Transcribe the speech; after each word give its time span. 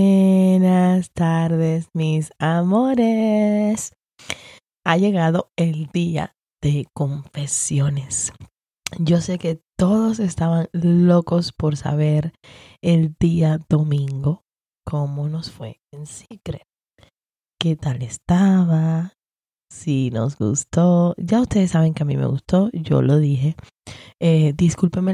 Buenas 0.00 1.10
tardes, 1.10 1.88
mis 1.92 2.30
amores. 2.38 3.92
Ha 4.84 4.96
llegado 4.96 5.50
el 5.56 5.86
día 5.92 6.36
de 6.62 6.86
confesiones. 6.94 8.32
Yo 9.00 9.20
sé 9.20 9.38
que 9.38 9.60
todos 9.76 10.20
estaban 10.20 10.68
locos 10.72 11.52
por 11.52 11.76
saber 11.76 12.32
el 12.80 13.16
día 13.18 13.58
domingo 13.68 14.44
cómo 14.86 15.28
nos 15.28 15.50
fue 15.50 15.80
en 15.92 16.06
Secret. 16.06 16.62
¿Qué 17.58 17.74
tal 17.74 18.02
estaba? 18.02 19.14
Si 19.70 20.10
nos 20.10 20.38
gustó. 20.38 21.14
Ya 21.18 21.40
ustedes 21.40 21.72
saben 21.72 21.94
que 21.94 22.02
a 22.02 22.06
mí 22.06 22.16
me 22.16 22.26
gustó, 22.26 22.70
yo 22.72 23.02
lo 23.02 23.18
dije. 23.18 23.54
Eh, 24.20 24.54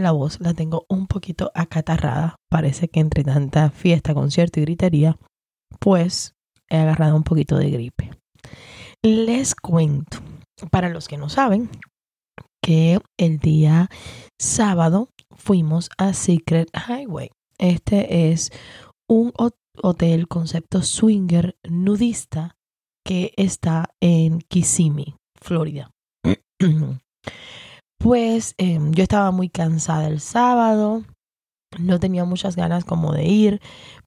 la 0.00 0.12
voz, 0.12 0.40
la 0.40 0.54
tengo 0.54 0.86
un 0.88 1.06
poquito 1.06 1.50
acatarrada. 1.54 2.36
Parece 2.48 2.88
que 2.88 3.00
entre 3.00 3.24
tanta 3.24 3.70
fiesta, 3.70 4.14
concierto 4.14 4.60
y 4.60 4.64
gritería, 4.64 5.18
pues 5.80 6.34
he 6.68 6.78
agarrado 6.78 7.16
un 7.16 7.24
poquito 7.24 7.56
de 7.56 7.70
gripe. 7.70 8.10
Les 9.02 9.54
cuento, 9.54 10.18
para 10.70 10.88
los 10.88 11.08
que 11.08 11.18
no 11.18 11.28
saben, 11.28 11.68
que 12.62 13.00
el 13.18 13.38
día 13.38 13.88
sábado 14.38 15.10
fuimos 15.36 15.90
a 15.98 16.14
Secret 16.14 16.70
Highway. 16.88 17.30
Este 17.58 18.30
es 18.30 18.50
un 19.08 19.32
hotel 19.82 20.28
concepto 20.28 20.82
swinger 20.82 21.56
nudista 21.68 22.56
que 23.04 23.32
está 23.36 23.90
en 24.00 24.40
Kissimmee, 24.40 25.16
Florida. 25.40 25.90
Pues 27.96 28.54
em, 28.58 28.92
yo 28.92 29.02
estaba 29.02 29.30
muy 29.30 29.48
cansada 29.48 30.08
el 30.08 30.20
sábado, 30.20 31.04
no 31.78 31.98
tenía 31.98 32.26
muchas 32.26 32.54
ganas 32.54 32.84
como 32.84 33.14
de 33.14 33.24
ir, 33.24 33.62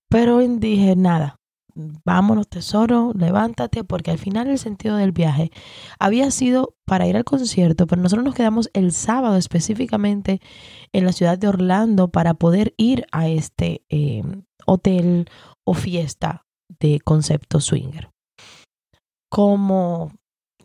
pero 0.08 0.38
dije, 0.38 0.96
nada, 0.96 1.38
vámonos 1.74 2.48
tesoro, 2.48 3.12
levántate, 3.16 3.84
porque 3.84 4.12
al 4.12 4.18
final 4.18 4.48
el 4.48 4.60
sentido 4.60 4.98
del 4.98 5.12
viaje 5.12 5.52
había 6.00 6.32
sido 6.32 6.76
para 6.86 7.08
ir 7.08 7.18
al 7.18 7.24
concierto, 7.24 7.88
pero 7.88 8.02
nosotros 8.02 8.26
nos 8.26 8.36
quedamos 8.36 8.70
el 8.74 8.92
sábado 8.92 9.38
específicamente 9.38 10.42
en 10.94 11.06
la 11.06 11.12
ciudad 11.12 11.38
de 11.38 11.48
Orlando 11.48 12.10
para 12.10 12.34
poder 12.34 12.74
ir 12.78 13.06
a 13.12 13.28
este 13.28 13.84
em, 13.90 14.44
hotel 14.66 15.30
o 15.66 15.74
fiesta 15.74 16.46
de 16.80 17.00
concepto 17.00 17.60
swinger. 17.62 18.10
Como, 19.30 20.12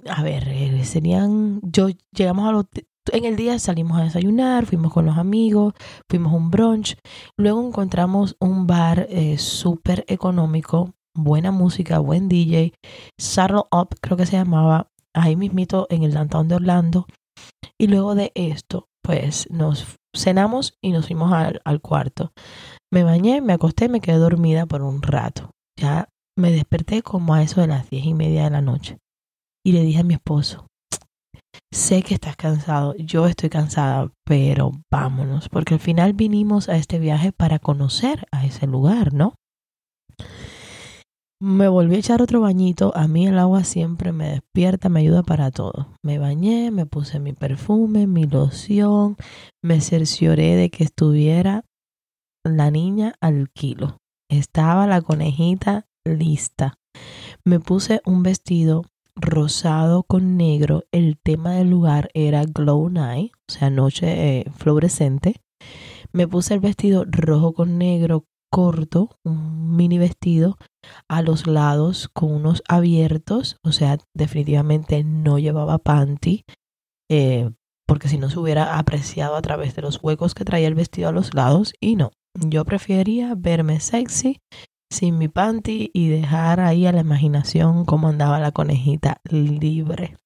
a 0.09 0.23
ver, 0.23 0.49
eh, 0.49 0.85
serían, 0.85 1.61
yo 1.63 1.89
llegamos 2.13 2.49
al 2.49 2.57
hotel, 2.57 2.87
en 3.11 3.25
el 3.25 3.35
día 3.37 3.59
salimos 3.59 3.99
a 3.99 4.05
desayunar, 4.05 4.67
fuimos 4.67 4.93
con 4.93 5.07
los 5.07 5.19
amigos, 5.19 5.75
fuimos 6.09 6.33
a 6.33 6.37
un 6.37 6.51
brunch, 6.51 6.97
luego 7.37 7.67
encontramos 7.67 8.37
un 8.39 8.67
bar 8.69 9.07
eh, 9.11 9.39
súper 9.39 10.05
económico, 10.07 10.95
buena 11.15 11.51
música, 11.51 11.99
buen 11.99 12.29
DJ, 12.29 12.75
Saddle 13.19 13.65
Up 13.73 13.97
creo 14.01 14.17
que 14.17 14.27
se 14.27 14.37
llamaba, 14.37 14.93
ahí 15.15 15.35
mismito 15.35 15.87
en 15.91 16.05
el 16.05 16.15
downtown 16.15 16.49
de 16.49 16.55
Orlando. 16.55 17.07
Y 17.79 17.89
luego 17.89 18.15
de 18.15 18.31
esto, 18.35 18.89
pues 19.03 19.49
nos 19.51 19.97
cenamos 20.15 20.79
y 20.81 20.93
nos 20.93 21.07
fuimos 21.07 21.33
al, 21.33 21.61
al 21.65 21.81
cuarto. 21.81 22.33
Me 22.93 23.03
bañé, 23.03 23.41
me 23.41 23.53
acosté, 23.53 23.89
me 23.89 24.01
quedé 24.01 24.17
dormida 24.17 24.67
por 24.67 24.83
un 24.83 25.03
rato. 25.03 25.51
Ya 25.77 26.09
me 26.37 26.51
desperté 26.51 27.03
como 27.03 27.35
a 27.35 27.43
eso 27.43 27.61
de 27.61 27.67
las 27.67 27.89
diez 27.91 28.05
y 28.05 28.15
media 28.15 28.45
de 28.45 28.51
la 28.51 28.63
noche. 28.63 28.99
Y 29.65 29.73
le 29.73 29.83
dije 29.83 30.01
a 30.01 30.05
mi 30.05 30.15
esposo, 30.15 30.67
sé 31.73 32.03
que 32.03 32.15
estás 32.15 32.37
cansado, 32.37 32.95
yo 32.97 33.27
estoy 33.27 33.49
cansada, 33.49 34.11
pero 34.25 34.73
vámonos, 34.91 35.49
porque 35.49 35.75
al 35.75 35.81
final 35.81 36.13
vinimos 36.15 36.69
a 36.69 36.77
este 36.77 36.99
viaje 36.99 37.33
para 37.33 37.59
conocer 37.59 38.27
a 38.33 38.45
ese 38.45 38.67
lugar, 38.67 39.13
¿no? 39.13 39.35
Me 41.41 41.67
volví 41.67 41.97
a 41.97 41.99
echar 41.99 42.23
otro 42.23 42.41
bañito, 42.41 42.93
a 42.97 43.09
mí 43.09 43.27
el 43.27 43.37
agua 43.37 43.65
siempre 43.65 44.13
me 44.13 44.29
despierta, 44.29 44.89
me 44.89 45.01
ayuda 45.01 45.25
para 45.25 45.51
todo. 45.51 45.89
Me 46.05 46.19
bañé, 46.19 46.71
me 46.71 46.87
puse 46.87 47.19
mi 47.19 47.33
perfume, 47.33 48.07
mi 48.07 48.27
loción, 48.27 49.17
me 49.61 49.81
cercioré 49.81 50.55
de 50.55 50.71
que 50.71 50.85
estuviera 50.85 51.65
la 52.45 52.71
niña 52.71 53.15
al 53.21 53.51
kilo. 53.51 53.99
Estaba 54.31 54.87
la 54.87 55.03
conejita 55.03 55.87
lista. 56.05 56.79
Me 57.45 57.61
puse 57.61 58.01
un 58.05 58.23
vestido 58.23 58.85
rosado 59.15 60.03
con 60.05 60.37
negro. 60.37 60.85
El 60.93 61.19
tema 61.19 61.55
del 61.55 61.71
lugar 61.71 62.11
era 62.15 62.45
Glow 62.45 62.89
Night, 62.89 63.33
o 63.49 63.53
sea, 63.53 63.71
noche 63.71 64.41
eh, 64.41 64.51
fluorescente. 64.57 65.37
Me 66.13 66.29
puse 66.29 66.55
el 66.55 66.61
vestido 66.61 67.05
rojo 67.07 67.53
con 67.55 67.79
negro 67.79 68.27
corto, 68.51 69.19
un 69.25 69.77
mini 69.77 69.97
vestido 69.97 70.59
a 71.09 71.23
los 71.23 71.47
lados 71.47 72.11
con 72.13 72.33
unos 72.33 72.63
abiertos, 72.69 73.57
o 73.65 73.73
sea, 73.73 73.97
definitivamente 74.15 75.05
no 75.05 75.39
llevaba 75.39 75.79
panty, 75.79 76.45
eh, 77.11 77.51
porque 77.87 78.09
si 78.09 78.19
no 78.19 78.29
se 78.29 78.39
hubiera 78.39 78.79
apreciado 78.79 79.37
a 79.37 79.43
través 79.43 79.75
de 79.75 79.81
los 79.81 80.01
huecos 80.03 80.35
que 80.35 80.45
traía 80.45 80.69
el 80.69 80.75
vestido 80.75 81.09
a 81.09 81.13
los 81.13 81.33
lados, 81.33 81.73
y 81.81 81.97
no, 81.97 82.11
yo 82.35 82.67
prefería 82.67 83.35
verme 83.35 83.81
sexy 83.81 84.39
sin 84.93 85.19
mi 85.19 85.29
panty 85.29 85.91
y 85.93 86.09
dejar 86.09 86.61
ahí 86.61 86.87
a 86.87 86.93
la 86.93 87.01
imaginación 87.01 87.85
cómo 87.85 88.09
andaba 88.09 88.39
la 88.39 88.53
conejita 88.53 89.21
libre. 89.25 90.17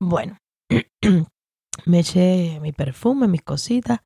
Bueno, 0.00 0.38
me 1.86 2.00
eché 2.00 2.58
mi 2.60 2.72
perfume, 2.72 3.28
mis 3.28 3.42
cositas. 3.42 4.00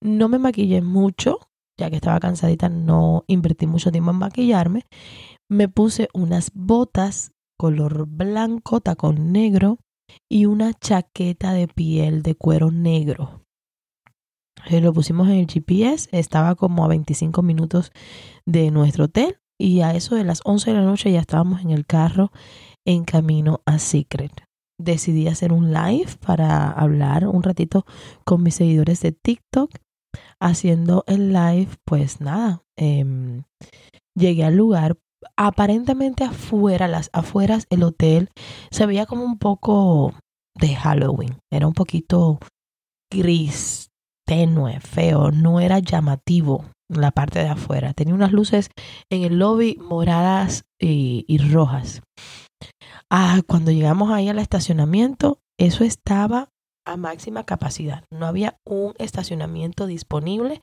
No 0.00 0.28
me 0.28 0.38
maquillé 0.38 0.80
mucho, 0.80 1.38
ya 1.78 1.90
que 1.90 1.96
estaba 1.96 2.20
cansadita, 2.20 2.68
no 2.68 3.24
invertí 3.26 3.66
mucho 3.66 3.90
tiempo 3.90 4.12
en 4.12 4.18
maquillarme. 4.18 4.84
Me 5.50 5.68
puse 5.68 6.08
unas 6.14 6.52
botas 6.54 7.32
color 7.58 8.06
blanco, 8.06 8.80
tacón 8.80 9.32
negro 9.32 9.78
y 10.30 10.46
una 10.46 10.72
chaqueta 10.72 11.52
de 11.52 11.66
piel 11.68 12.22
de 12.22 12.36
cuero 12.36 12.70
negro. 12.70 13.44
Eh, 14.66 14.80
lo 14.80 14.92
pusimos 14.92 15.28
en 15.28 15.34
el 15.34 15.46
GPS, 15.46 16.08
estaba 16.12 16.54
como 16.54 16.84
a 16.84 16.88
25 16.88 17.42
minutos 17.42 17.92
de 18.46 18.70
nuestro 18.70 19.04
hotel 19.04 19.38
y 19.58 19.80
a 19.80 19.94
eso 19.94 20.14
de 20.14 20.24
las 20.24 20.40
11 20.44 20.70
de 20.70 20.76
la 20.76 20.84
noche 20.84 21.10
ya 21.10 21.20
estábamos 21.20 21.62
en 21.62 21.70
el 21.70 21.86
carro 21.86 22.30
en 22.86 23.04
camino 23.04 23.60
a 23.66 23.78
Secret. 23.78 24.32
Decidí 24.80 25.26
hacer 25.26 25.52
un 25.52 25.72
live 25.72 26.10
para 26.24 26.70
hablar 26.70 27.26
un 27.26 27.42
ratito 27.42 27.84
con 28.24 28.42
mis 28.42 28.54
seguidores 28.54 29.00
de 29.00 29.12
TikTok. 29.12 29.70
Haciendo 30.40 31.04
el 31.06 31.32
live, 31.32 31.68
pues 31.84 32.20
nada, 32.20 32.62
em, 32.76 33.42
llegué 34.16 34.44
al 34.44 34.56
lugar. 34.56 34.96
Aparentemente 35.36 36.24
afuera, 36.24 36.86
las 36.86 37.10
afueras, 37.12 37.66
el 37.70 37.82
hotel 37.82 38.30
se 38.70 38.86
veía 38.86 39.04
como 39.04 39.24
un 39.24 39.38
poco 39.38 40.14
de 40.54 40.76
Halloween. 40.76 41.38
Era 41.50 41.66
un 41.66 41.74
poquito 41.74 42.38
gris, 43.12 43.87
tenue, 44.28 44.78
feo, 44.80 45.30
no 45.30 45.58
era 45.58 45.78
llamativo 45.78 46.66
la 46.88 47.10
parte 47.10 47.38
de 47.38 47.48
afuera. 47.48 47.94
Tenía 47.94 48.14
unas 48.14 48.30
luces 48.30 48.70
en 49.10 49.22
el 49.22 49.38
lobby 49.38 49.78
moradas 49.80 50.64
y, 50.78 51.38
rojas. 51.50 52.02
Ah, 53.10 53.40
cuando 53.46 53.70
llegamos 53.70 54.12
ahí 54.12 54.28
al 54.28 54.38
estacionamiento, 54.38 55.38
eso 55.58 55.82
estaba 55.82 56.50
a 56.86 56.96
máxima 56.98 57.44
capacidad. 57.44 58.04
No 58.12 58.26
había 58.26 58.58
un 58.66 58.92
estacionamiento 58.98 59.86
disponible. 59.86 60.60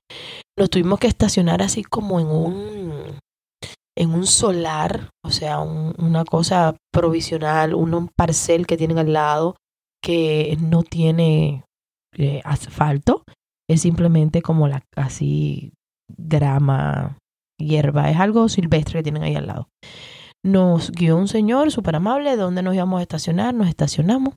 Nos 0.57 0.69
tuvimos 0.69 0.99
que 0.99 1.07
estacionar 1.07 1.63
así 1.63 1.83
como 1.83 2.19
en 2.19 2.27
un 2.27 3.19
en 3.97 4.13
un 4.13 4.27
solar, 4.27 5.09
o 5.23 5.29
sea, 5.29 5.59
una 5.61 6.25
cosa 6.25 6.75
provisional, 6.91 7.73
un, 7.73 8.09
parcel 8.09 8.67
que 8.67 8.75
tienen 8.75 8.97
al 8.99 9.13
lado 9.13 9.55
que 10.03 10.57
no 10.59 10.83
tiene 10.83 11.63
eh, 12.17 12.41
asfalto 12.43 13.23
es 13.69 13.81
simplemente 13.81 14.41
como 14.41 14.67
la 14.67 14.81
casi 14.91 15.73
grama, 16.07 17.17
hierba, 17.59 18.09
es 18.09 18.17
algo 18.17 18.49
silvestre 18.49 18.99
que 18.99 19.03
tienen 19.03 19.23
ahí 19.23 19.35
al 19.35 19.47
lado. 19.47 19.69
Nos 20.43 20.91
guió 20.91 21.17
un 21.17 21.27
señor 21.27 21.71
súper 21.71 21.95
amable 21.95 22.35
donde 22.35 22.61
nos 22.61 22.75
íbamos 22.75 22.99
a 22.99 23.03
estacionar, 23.03 23.53
nos 23.53 23.67
estacionamos, 23.67 24.35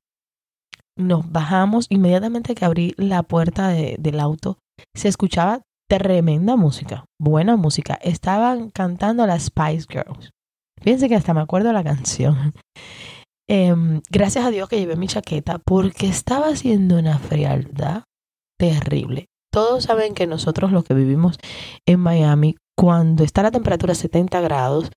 nos 0.96 1.30
bajamos, 1.30 1.86
inmediatamente 1.90 2.54
que 2.54 2.64
abrí 2.64 2.94
la 2.96 3.22
puerta 3.22 3.68
del 3.68 4.20
auto, 4.20 4.58
se 4.96 5.08
escuchaba 5.08 5.62
tremenda 5.88 6.56
música, 6.56 7.04
buena 7.20 7.56
música. 7.56 7.98
Estaban 8.02 8.70
cantando 8.70 9.26
las 9.26 9.44
Spice 9.44 9.86
Girls. 9.88 10.30
Fíjense 10.80 11.08
que 11.08 11.16
hasta 11.16 11.34
me 11.34 11.40
acuerdo 11.40 11.72
la 11.72 11.84
canción. 11.84 12.54
Em, 13.50 14.02
gracias 14.10 14.44
a 14.44 14.50
Dios 14.50 14.68
que 14.68 14.78
llevé 14.78 14.94
mi 14.96 15.06
chaqueta 15.06 15.58
porque 15.58 16.06
estaba 16.06 16.48
haciendo 16.48 16.98
una 16.98 17.18
frialdad 17.18 18.02
terrible. 18.58 19.26
Todos 19.52 19.84
saben 19.84 20.14
que 20.14 20.26
nosotros 20.26 20.72
los 20.72 20.84
que 20.84 20.94
vivimos 20.94 21.38
en 21.86 22.00
Miami, 22.00 22.56
cuando 22.76 23.24
está 23.24 23.42
la 23.42 23.50
temperatura 23.50 23.94
70 23.94 24.40
grados, 24.40 24.90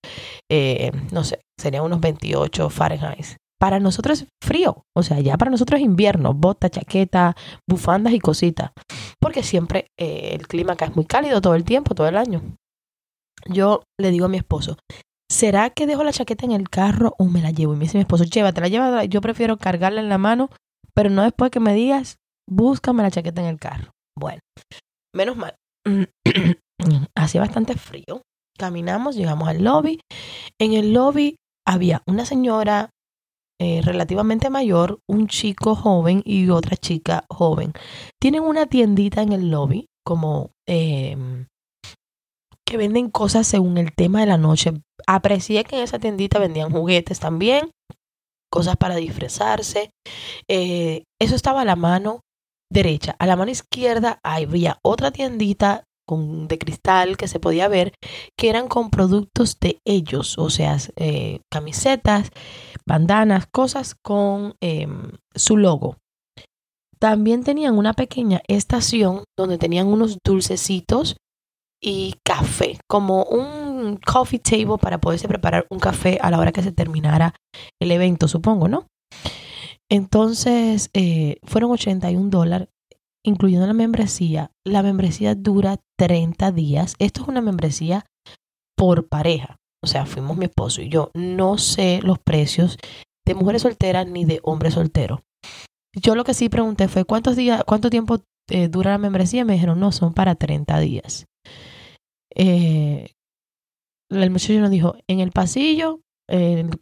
eh, 0.51 0.91
no 1.11 1.23
sé, 1.23 1.39
serían 1.57 1.85
unos 1.85 2.01
28 2.01 2.69
Fahrenheit. 2.69 3.37
Para 3.59 3.79
nosotros 3.79 4.23
es 4.23 4.27
frío, 4.43 4.83
o 4.95 5.03
sea, 5.03 5.19
ya 5.19 5.37
para 5.37 5.51
nosotros 5.51 5.79
es 5.79 5.85
invierno, 5.85 6.33
bota, 6.33 6.69
chaqueta, 6.69 7.35
bufandas 7.69 8.13
y 8.13 8.19
cositas, 8.19 8.71
porque 9.19 9.43
siempre 9.43 9.87
eh, 9.99 10.31
el 10.33 10.47
clima 10.47 10.73
acá 10.73 10.85
es 10.85 10.95
muy 10.95 11.05
cálido 11.05 11.41
todo 11.41 11.55
el 11.55 11.63
tiempo, 11.63 11.93
todo 11.93 12.07
el 12.07 12.17
año. 12.17 12.41
Yo 13.47 13.83
le 13.99 14.11
digo 14.11 14.25
a 14.25 14.29
mi 14.29 14.37
esposo, 14.37 14.77
¿será 15.29 15.69
que 15.69 15.87
dejo 15.87 16.03
la 16.03 16.11
chaqueta 16.11 16.45
en 16.45 16.51
el 16.51 16.69
carro 16.69 17.13
o 17.17 17.25
me 17.25 17.41
la 17.41 17.51
llevo? 17.51 17.73
Y 17.73 17.77
me 17.77 17.83
dice 17.83 17.97
mi 17.97 18.01
esposo, 18.01 18.23
llévatela, 18.23 18.67
llévatela. 18.67 19.05
Yo 19.05 19.21
prefiero 19.21 19.57
cargarla 19.57 20.01
en 20.01 20.09
la 20.09 20.17
mano, 20.17 20.49
pero 20.93 21.09
no 21.09 21.23
después 21.23 21.51
que 21.51 21.59
me 21.59 21.73
digas, 21.73 22.17
búscame 22.49 23.03
la 23.03 23.11
chaqueta 23.11 23.41
en 23.41 23.47
el 23.47 23.59
carro. 23.59 23.91
Bueno, 24.17 24.41
menos 25.15 25.37
mal. 25.37 25.55
Hacía 27.15 27.41
bastante 27.41 27.75
frío. 27.75 28.21
Caminamos, 28.57 29.15
llegamos 29.15 29.47
al 29.47 29.63
lobby. 29.63 30.01
En 30.59 30.73
el 30.73 30.93
lobby 30.93 31.35
había 31.65 32.01
una 32.05 32.25
señora 32.25 32.89
eh, 33.59 33.81
relativamente 33.83 34.49
mayor, 34.49 34.99
un 35.07 35.27
chico 35.27 35.75
joven 35.75 36.21
y 36.25 36.49
otra 36.49 36.75
chica 36.77 37.25
joven. 37.29 37.73
Tienen 38.19 38.43
una 38.43 38.65
tiendita 38.65 39.21
en 39.21 39.33
el 39.33 39.51
lobby, 39.51 39.85
como 40.03 40.49
em, 40.67 41.45
que 42.65 42.77
venden 42.77 43.11
cosas 43.11 43.45
según 43.45 43.77
el 43.77 43.93
tema 43.93 44.21
de 44.21 44.25
la 44.25 44.37
noche. 44.37 44.73
Aprecié 45.05 45.63
que 45.63 45.77
en 45.77 45.83
esa 45.83 45.99
tiendita 45.99 46.39
vendían 46.39 46.71
juguetes 46.71 47.19
también, 47.19 47.69
cosas 48.51 48.77
para 48.77 48.95
disfrazarse. 48.95 49.91
Eh, 50.47 51.03
eso 51.19 51.35
estaba 51.35 51.61
a 51.61 51.65
la 51.65 51.75
mano 51.75 52.21
derecha. 52.71 53.15
A 53.19 53.27
la 53.27 53.35
mano 53.35 53.51
izquierda 53.51 54.19
había 54.23 54.79
otra 54.81 55.11
tiendita 55.11 55.83
con, 56.07 56.47
de 56.47 56.57
cristal 56.57 57.17
que 57.17 57.27
se 57.27 57.39
podía 57.39 57.67
ver 57.67 57.93
que 58.37 58.49
eran 58.49 58.67
con 58.67 58.89
productos 58.89 59.57
de 59.59 59.79
ellos, 59.85 60.37
o 60.37 60.49
sea, 60.49 60.77
eh, 60.95 61.41
camisetas, 61.51 62.31
bandanas, 62.85 63.45
cosas 63.51 63.95
con 64.01 64.55
em, 64.61 65.11
su 65.35 65.57
logo. 65.57 65.97
También 66.99 67.43
tenían 67.43 67.77
una 67.77 67.93
pequeña 67.93 68.41
estación 68.47 69.23
donde 69.37 69.57
tenían 69.57 69.87
unos 69.87 70.17
dulcecitos 70.23 71.17
y 71.81 72.15
café, 72.23 72.77
como 72.87 73.23
un 73.23 73.97
coffee 73.97 74.39
table 74.39 74.77
para 74.79 74.99
poderse 74.99 75.27
preparar 75.27 75.65
un 75.71 75.79
café 75.79 76.19
a 76.21 76.29
la 76.29 76.37
hora 76.37 76.51
que 76.51 76.61
se 76.61 76.71
terminara 76.71 77.33
el 77.81 77.91
evento, 77.91 78.27
supongo, 78.27 78.67
¿no? 78.67 78.85
Entonces, 79.91 80.89
eh, 80.93 81.35
fueron 81.43 81.71
81 81.71 82.29
dólares, 82.29 82.69
incluyendo 83.25 83.67
la 83.67 83.73
membresía. 83.73 84.51
La 84.65 84.83
membresía 84.83 85.35
dura 85.35 85.81
30 85.97 86.53
días. 86.53 86.95
Esto 86.97 87.23
es 87.23 87.27
una 87.27 87.41
membresía 87.41 88.05
por 88.77 89.09
pareja. 89.09 89.57
O 89.83 89.87
sea, 89.87 90.05
fuimos 90.05 90.37
mi 90.37 90.45
esposo 90.45 90.81
y 90.81 90.87
yo. 90.87 91.11
No 91.13 91.57
sé 91.57 91.99
los 92.03 92.19
precios 92.19 92.77
de 93.27 93.35
mujeres 93.35 93.63
solteras 93.63 94.07
ni 94.07 94.23
de 94.23 94.39
hombres 94.43 94.75
solteros. 94.75 95.19
Yo 95.93 96.15
lo 96.15 96.23
que 96.23 96.33
sí 96.33 96.47
pregunté 96.47 96.87
fue 96.87 97.03
cuántos 97.03 97.35
días, 97.35 97.61
cuánto 97.65 97.89
tiempo 97.89 98.19
eh, 98.49 98.69
dura 98.69 98.91
la 98.91 98.97
membresía. 98.97 99.43
Me 99.43 99.53
dijeron, 99.53 99.81
no, 99.81 99.91
son 99.91 100.13
para 100.13 100.35
30 100.35 100.79
días. 100.79 101.25
Eh, 102.33 103.11
el 104.09 104.29
muchacho 104.29 104.53
nos 104.61 104.71
dijo, 104.71 104.95
en 105.07 105.19
el 105.19 105.31
pasillo, 105.31 105.99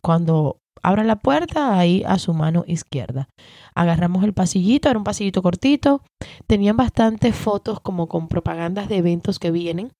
cuando 0.01 0.59
abra 0.83 1.03
la 1.03 1.17
puerta 1.17 1.77
ahí 1.77 2.03
a 2.05 2.19
su 2.19 2.33
mano 2.33 2.63
izquierda. 2.67 3.29
Agarramos 3.75 4.23
el 4.23 4.33
pasillito, 4.33 4.89
era 4.89 4.97
un 4.97 5.03
pasillito 5.03 5.41
cortito. 5.41 6.01
Tenían 6.47 6.77
bastantes 6.77 7.35
fotos 7.35 7.79
como 7.79 8.07
con 8.07 8.27
propagandas 8.27 8.89
de 8.89 8.97
eventos 8.97 9.39
que 9.39 9.51
vienen. 9.51 9.91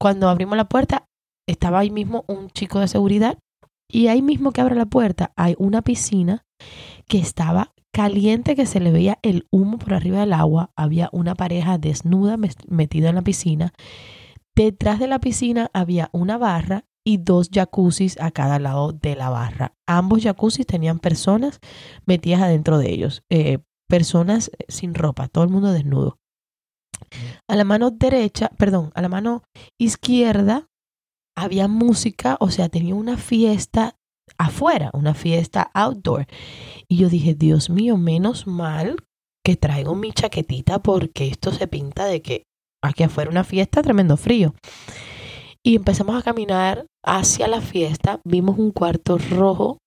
Cuando 0.00 0.28
abrimos 0.28 0.56
la 0.56 0.68
puerta, 0.68 1.06
estaba 1.46 1.80
ahí 1.80 1.90
mismo 1.90 2.24
un 2.26 2.50
chico 2.50 2.80
de 2.80 2.88
seguridad 2.88 3.38
y 3.90 4.08
ahí 4.08 4.22
mismo 4.22 4.52
que 4.52 4.60
abre 4.60 4.74
la 4.74 4.86
puerta 4.86 5.32
hay 5.36 5.54
una 5.58 5.82
piscina 5.82 6.44
que 7.06 7.18
estaba 7.18 7.72
caliente 7.92 8.56
que 8.56 8.66
se 8.66 8.80
le 8.80 8.90
veía 8.90 9.18
el 9.22 9.46
humo 9.50 9.78
por 9.78 9.94
arriba 9.94 10.20
del 10.20 10.32
agua. 10.32 10.70
Había 10.76 11.08
una 11.12 11.34
pareja 11.34 11.78
desnuda 11.78 12.36
metida 12.68 13.10
en 13.10 13.14
la 13.14 13.22
piscina. 13.22 13.72
Detrás 14.56 14.98
de 14.98 15.06
la 15.06 15.20
piscina 15.20 15.70
había 15.72 16.10
una 16.12 16.38
barra 16.38 16.84
y 17.04 17.18
dos 17.18 17.50
jacuzzis 17.52 18.18
a 18.20 18.30
cada 18.30 18.58
lado 18.58 18.92
de 18.92 19.14
la 19.14 19.28
barra. 19.28 19.74
Ambos 19.86 20.22
jacuzzis 20.22 20.66
tenían 20.66 20.98
personas 20.98 21.60
metidas 22.06 22.42
adentro 22.42 22.78
de 22.78 22.90
ellos, 22.90 23.22
eh, 23.30 23.58
personas 23.88 24.50
sin 24.68 24.94
ropa, 24.94 25.28
todo 25.28 25.44
el 25.44 25.50
mundo 25.50 25.72
desnudo. 25.72 26.18
A 27.48 27.56
la 27.56 27.64
mano 27.64 27.90
derecha, 27.90 28.50
perdón, 28.56 28.90
a 28.94 29.02
la 29.02 29.08
mano 29.08 29.42
izquierda 29.78 30.68
había 31.36 31.68
música, 31.68 32.36
o 32.40 32.50
sea, 32.50 32.68
tenía 32.68 32.94
una 32.94 33.16
fiesta 33.16 33.96
afuera, 34.38 34.90
una 34.94 35.14
fiesta 35.14 35.70
outdoor. 35.74 36.26
Y 36.88 36.96
yo 36.96 37.08
dije, 37.08 37.34
Dios 37.34 37.70
mío, 37.70 37.96
menos 37.96 38.46
mal 38.46 38.96
que 39.44 39.56
traigo 39.56 39.94
mi 39.94 40.12
chaquetita 40.12 40.82
porque 40.82 41.28
esto 41.28 41.52
se 41.52 41.68
pinta 41.68 42.06
de 42.06 42.22
que 42.22 42.44
aquí 42.82 43.02
afuera 43.02 43.30
una 43.30 43.44
fiesta, 43.44 43.82
tremendo 43.82 44.16
frío. 44.16 44.54
Y 45.62 45.76
empezamos 45.76 46.16
a 46.16 46.22
caminar 46.22 46.86
hacia 47.04 47.48
la 47.48 47.60
fiesta. 47.60 48.20
Vimos 48.24 48.58
un 48.58 48.70
cuarto 48.70 49.18
rojo 49.18 49.78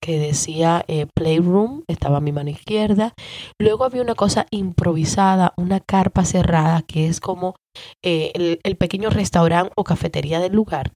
que 0.00 0.18
decía 0.18 0.84
eh, 0.88 1.06
Playroom, 1.14 1.82
estaba 1.88 2.18
a 2.18 2.20
mi 2.20 2.32
mano 2.32 2.50
izquierda. 2.50 3.14
Luego 3.58 3.84
había 3.84 4.02
una 4.02 4.14
cosa 4.14 4.46
improvisada, 4.50 5.54
una 5.56 5.80
carpa 5.80 6.24
cerrada, 6.24 6.82
que 6.82 7.06
es 7.06 7.20
como 7.20 7.56
eh, 8.02 8.58
el, 8.62 8.76
pequeño 8.76 9.10
restaurante 9.10 9.72
o 9.76 9.84
cafetería 9.84 10.40
del 10.40 10.52
lugar. 10.52 10.92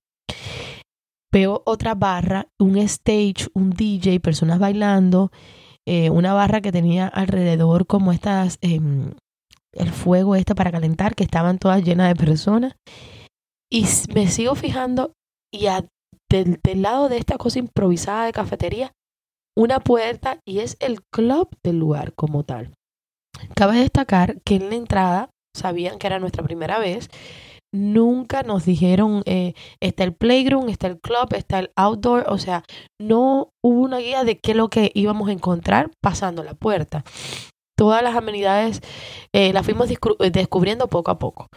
Veo 1.33 1.63
otra 1.65 1.95
barra, 1.95 2.49
un 2.59 2.77
stage, 2.77 3.49
un 3.55 3.71
DJ, 3.71 4.21
personas 4.21 4.59
bailando, 4.59 5.31
eh, 5.87 6.11
una 6.11 6.35
barra 6.35 6.61
que 6.61 6.73
tenía 6.73 7.09
alrededor 7.09 7.87
como 7.87 8.13
estas, 8.13 8.59
em, 8.61 9.15
el 9.73 9.91
fuego 9.91 10.37
este 10.37 10.55
para 10.55 10.71
calentar, 10.71 11.15
que 11.15 11.25
estaban 11.25 11.59
todas 11.59 11.83
llenas 11.83 12.09
de 12.09 12.17
personas. 12.17 12.75
Y 13.71 13.87
me 14.15 14.29
sigo 14.29 14.55
fijando 14.55 15.13
y 15.53 15.69
del, 16.31 16.83
lado 16.83 17.09
de 17.09 17.19
esta 17.19 17.37
cosa 17.37 17.59
improvisada 17.59 18.25
de 18.25 18.33
cafetería, 18.33 18.93
una 19.57 19.81
puerta 19.81 20.41
y 20.47 20.61
es 20.61 20.77
el 20.81 21.03
club 21.13 21.49
del 21.63 21.79
lugar 21.79 22.15
como 22.15 22.43
tal. 22.43 22.73
Cabe 23.55 23.79
destacar 23.79 24.41
que 24.43 24.57
en 24.57 24.71
la 24.71 24.77
entrada 24.77 25.31
sabían 25.55 25.99
que 25.99 26.07
era 26.07 26.19
nuestra 26.19 26.43
primera 26.43 26.79
vez. 26.79 27.09
Nunca 27.75 28.43
nos 28.43 28.67
dijeron, 28.67 29.23
eh, 29.25 29.55
está 29.81 30.05
el 30.05 30.15
playground, 30.15 30.69
está 30.69 30.87
el 30.87 31.01
club, 31.01 31.33
está 31.35 31.59
el 31.59 31.71
outdoor. 31.77 32.25
O 32.29 32.39
sea, 32.39 32.65
no 33.01 33.49
hubo 33.63 33.81
una 33.81 33.99
guía 33.99 34.25
de 34.25 34.39
qué 34.39 34.53
es 34.53 34.57
lo 34.57 34.69
que 34.69 34.91
íbamos 34.95 35.29
a 35.29 35.33
encontrar 35.33 35.91
pasando 36.03 36.43
la 36.45 36.55
puerta. 36.55 37.05
Todas 37.77 38.03
las 38.03 38.15
amenidades 38.15 38.81
eh, 39.35 39.53
las 39.53 39.65
fuimos 39.65 39.89
descubriendo 40.33 40.89
poco 40.89 41.11
a 41.11 41.19
poco. 41.19 41.49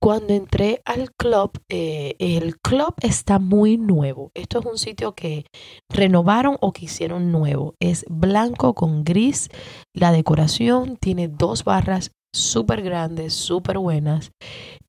Cuando 0.00 0.34
entré 0.34 0.82
al 0.84 1.12
club, 1.12 1.52
eh, 1.68 2.14
el 2.18 2.58
club 2.58 2.94
está 3.02 3.38
muy 3.38 3.76
nuevo. 3.76 4.30
Esto 4.34 4.60
es 4.60 4.66
un 4.66 4.78
sitio 4.78 5.14
que 5.14 5.46
renovaron 5.88 6.56
o 6.60 6.72
que 6.72 6.86
hicieron 6.86 7.32
nuevo. 7.32 7.74
Es 7.80 8.04
blanco 8.08 8.74
con 8.74 9.04
gris. 9.04 9.48
La 9.94 10.12
decoración 10.12 10.96
tiene 10.96 11.28
dos 11.28 11.64
barras 11.64 12.12
súper 12.32 12.82
grandes, 12.82 13.34
súper 13.34 13.78
buenas. 13.78 14.32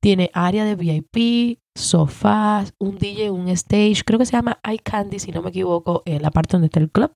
Tiene 0.00 0.30
área 0.32 0.64
de 0.64 0.76
VIP, 0.76 1.58
sofás, 1.74 2.74
un 2.78 2.98
DJ, 2.98 3.30
un 3.30 3.48
stage. 3.48 4.02
Creo 4.04 4.18
que 4.18 4.26
se 4.26 4.32
llama 4.32 4.60
iCandy, 4.70 5.18
si 5.18 5.32
no 5.32 5.42
me 5.42 5.50
equivoco, 5.50 6.02
en 6.04 6.22
la 6.22 6.30
parte 6.30 6.52
donde 6.52 6.66
está 6.66 6.80
el 6.80 6.90
club. 6.90 7.12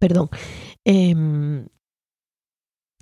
Perdón. 0.00 0.30
Em, 0.84 1.66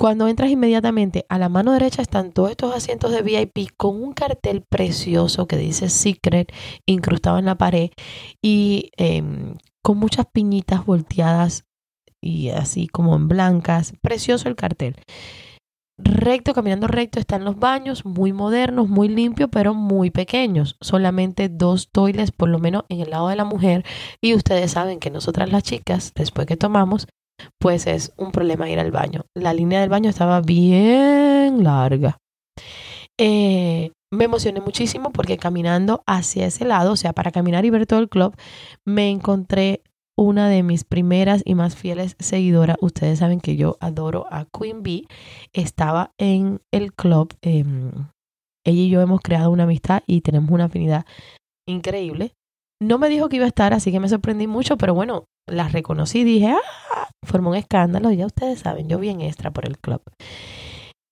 cuando 0.02 0.26
entras 0.26 0.50
inmediatamente 0.50 1.26
a 1.28 1.38
la 1.38 1.48
mano 1.48 1.70
derecha 1.70 2.02
están 2.02 2.32
todos 2.32 2.50
estos 2.50 2.74
asientos 2.74 3.12
de 3.12 3.22
VIP 3.22 3.70
con 3.76 4.02
un 4.02 4.14
cartel 4.14 4.64
precioso 4.68 5.46
que 5.46 5.56
dice 5.56 5.88
Secret 5.88 6.52
incrustado 6.86 7.38
en 7.38 7.44
la 7.44 7.54
pared 7.54 7.90
y 8.42 8.90
em, 8.96 9.58
con 9.80 9.98
muchas 9.98 10.26
piñitas 10.26 10.84
volteadas 10.84 11.66
y 12.20 12.48
así 12.48 12.88
como 12.88 13.14
en 13.14 13.28
blancas. 13.28 13.94
Precioso 14.02 14.48
el 14.48 14.56
cartel. 14.56 14.96
Recto, 15.98 16.52
caminando 16.52 16.88
recto, 16.88 17.20
están 17.20 17.44
los 17.44 17.60
baños, 17.60 18.04
muy 18.04 18.32
modernos, 18.32 18.88
muy 18.88 19.06
limpios, 19.06 19.50
pero 19.52 19.72
muy 19.72 20.10
pequeños. 20.10 20.76
Solamente 20.80 21.48
dos 21.48 21.92
toiles, 21.92 22.32
por 22.32 22.48
lo 22.48 22.58
menos 22.58 22.82
en 22.88 23.02
el 23.02 23.10
lado 23.10 23.28
de 23.28 23.36
la 23.36 23.44
mujer. 23.44 23.84
Y 24.20 24.34
ustedes 24.34 24.72
saben 24.72 24.98
que 24.98 25.10
nosotras 25.10 25.52
las 25.52 25.62
chicas, 25.62 26.12
después 26.16 26.48
que 26.48 26.56
tomamos, 26.56 27.06
pues 27.58 27.86
es 27.86 28.12
un 28.16 28.32
problema 28.32 28.70
ir 28.70 28.78
al 28.78 28.90
baño. 28.90 29.22
La 29.34 29.52
línea 29.52 29.80
del 29.80 29.90
baño 29.90 30.10
estaba 30.10 30.40
bien 30.40 31.62
larga. 31.62 32.18
Eh, 33.18 33.92
me 34.12 34.24
emocioné 34.24 34.60
muchísimo 34.60 35.10
porque 35.10 35.38
caminando 35.38 36.02
hacia 36.06 36.46
ese 36.46 36.64
lado, 36.64 36.92
o 36.92 36.96
sea, 36.96 37.12
para 37.12 37.30
caminar 37.30 37.64
y 37.64 37.70
ver 37.70 37.86
todo 37.86 38.00
el 38.00 38.08
club, 38.08 38.36
me 38.84 39.10
encontré 39.10 39.82
una 40.16 40.48
de 40.48 40.62
mis 40.62 40.84
primeras 40.84 41.42
y 41.44 41.54
más 41.54 41.76
fieles 41.76 42.16
seguidoras. 42.18 42.76
Ustedes 42.80 43.18
saben 43.18 43.40
que 43.40 43.56
yo 43.56 43.76
adoro 43.80 44.26
a 44.30 44.46
Queen 44.46 44.82
Bee. 44.82 45.06
Estaba 45.52 46.12
en 46.18 46.60
el 46.70 46.92
club. 46.92 47.34
Em, 47.42 47.90
ella 48.64 48.82
y 48.82 48.90
yo 48.90 49.00
hemos 49.00 49.20
creado 49.20 49.50
una 49.50 49.64
amistad 49.64 50.02
y 50.06 50.20
tenemos 50.20 50.50
una 50.50 50.64
afinidad 50.64 51.04
increíble. 51.66 52.34
No 52.80 52.98
me 52.98 53.08
dijo 53.08 53.28
que 53.28 53.36
iba 53.36 53.44
a 53.44 53.48
estar, 53.48 53.72
así 53.72 53.92
que 53.92 54.00
me 54.00 54.08
sorprendí 54.08 54.46
mucho, 54.46 54.76
pero 54.76 54.94
bueno, 54.94 55.24
la 55.48 55.68
reconocí 55.68 56.20
y 56.20 56.24
dije, 56.24 56.48
ah, 56.48 57.10
formó 57.24 57.50
un 57.50 57.56
escándalo. 57.56 58.10
Ya 58.12 58.26
ustedes 58.26 58.60
saben, 58.60 58.88
yo 58.88 58.98
bien 58.98 59.20
extra 59.20 59.50
por 59.50 59.66
el 59.66 59.78
club. 59.78 60.02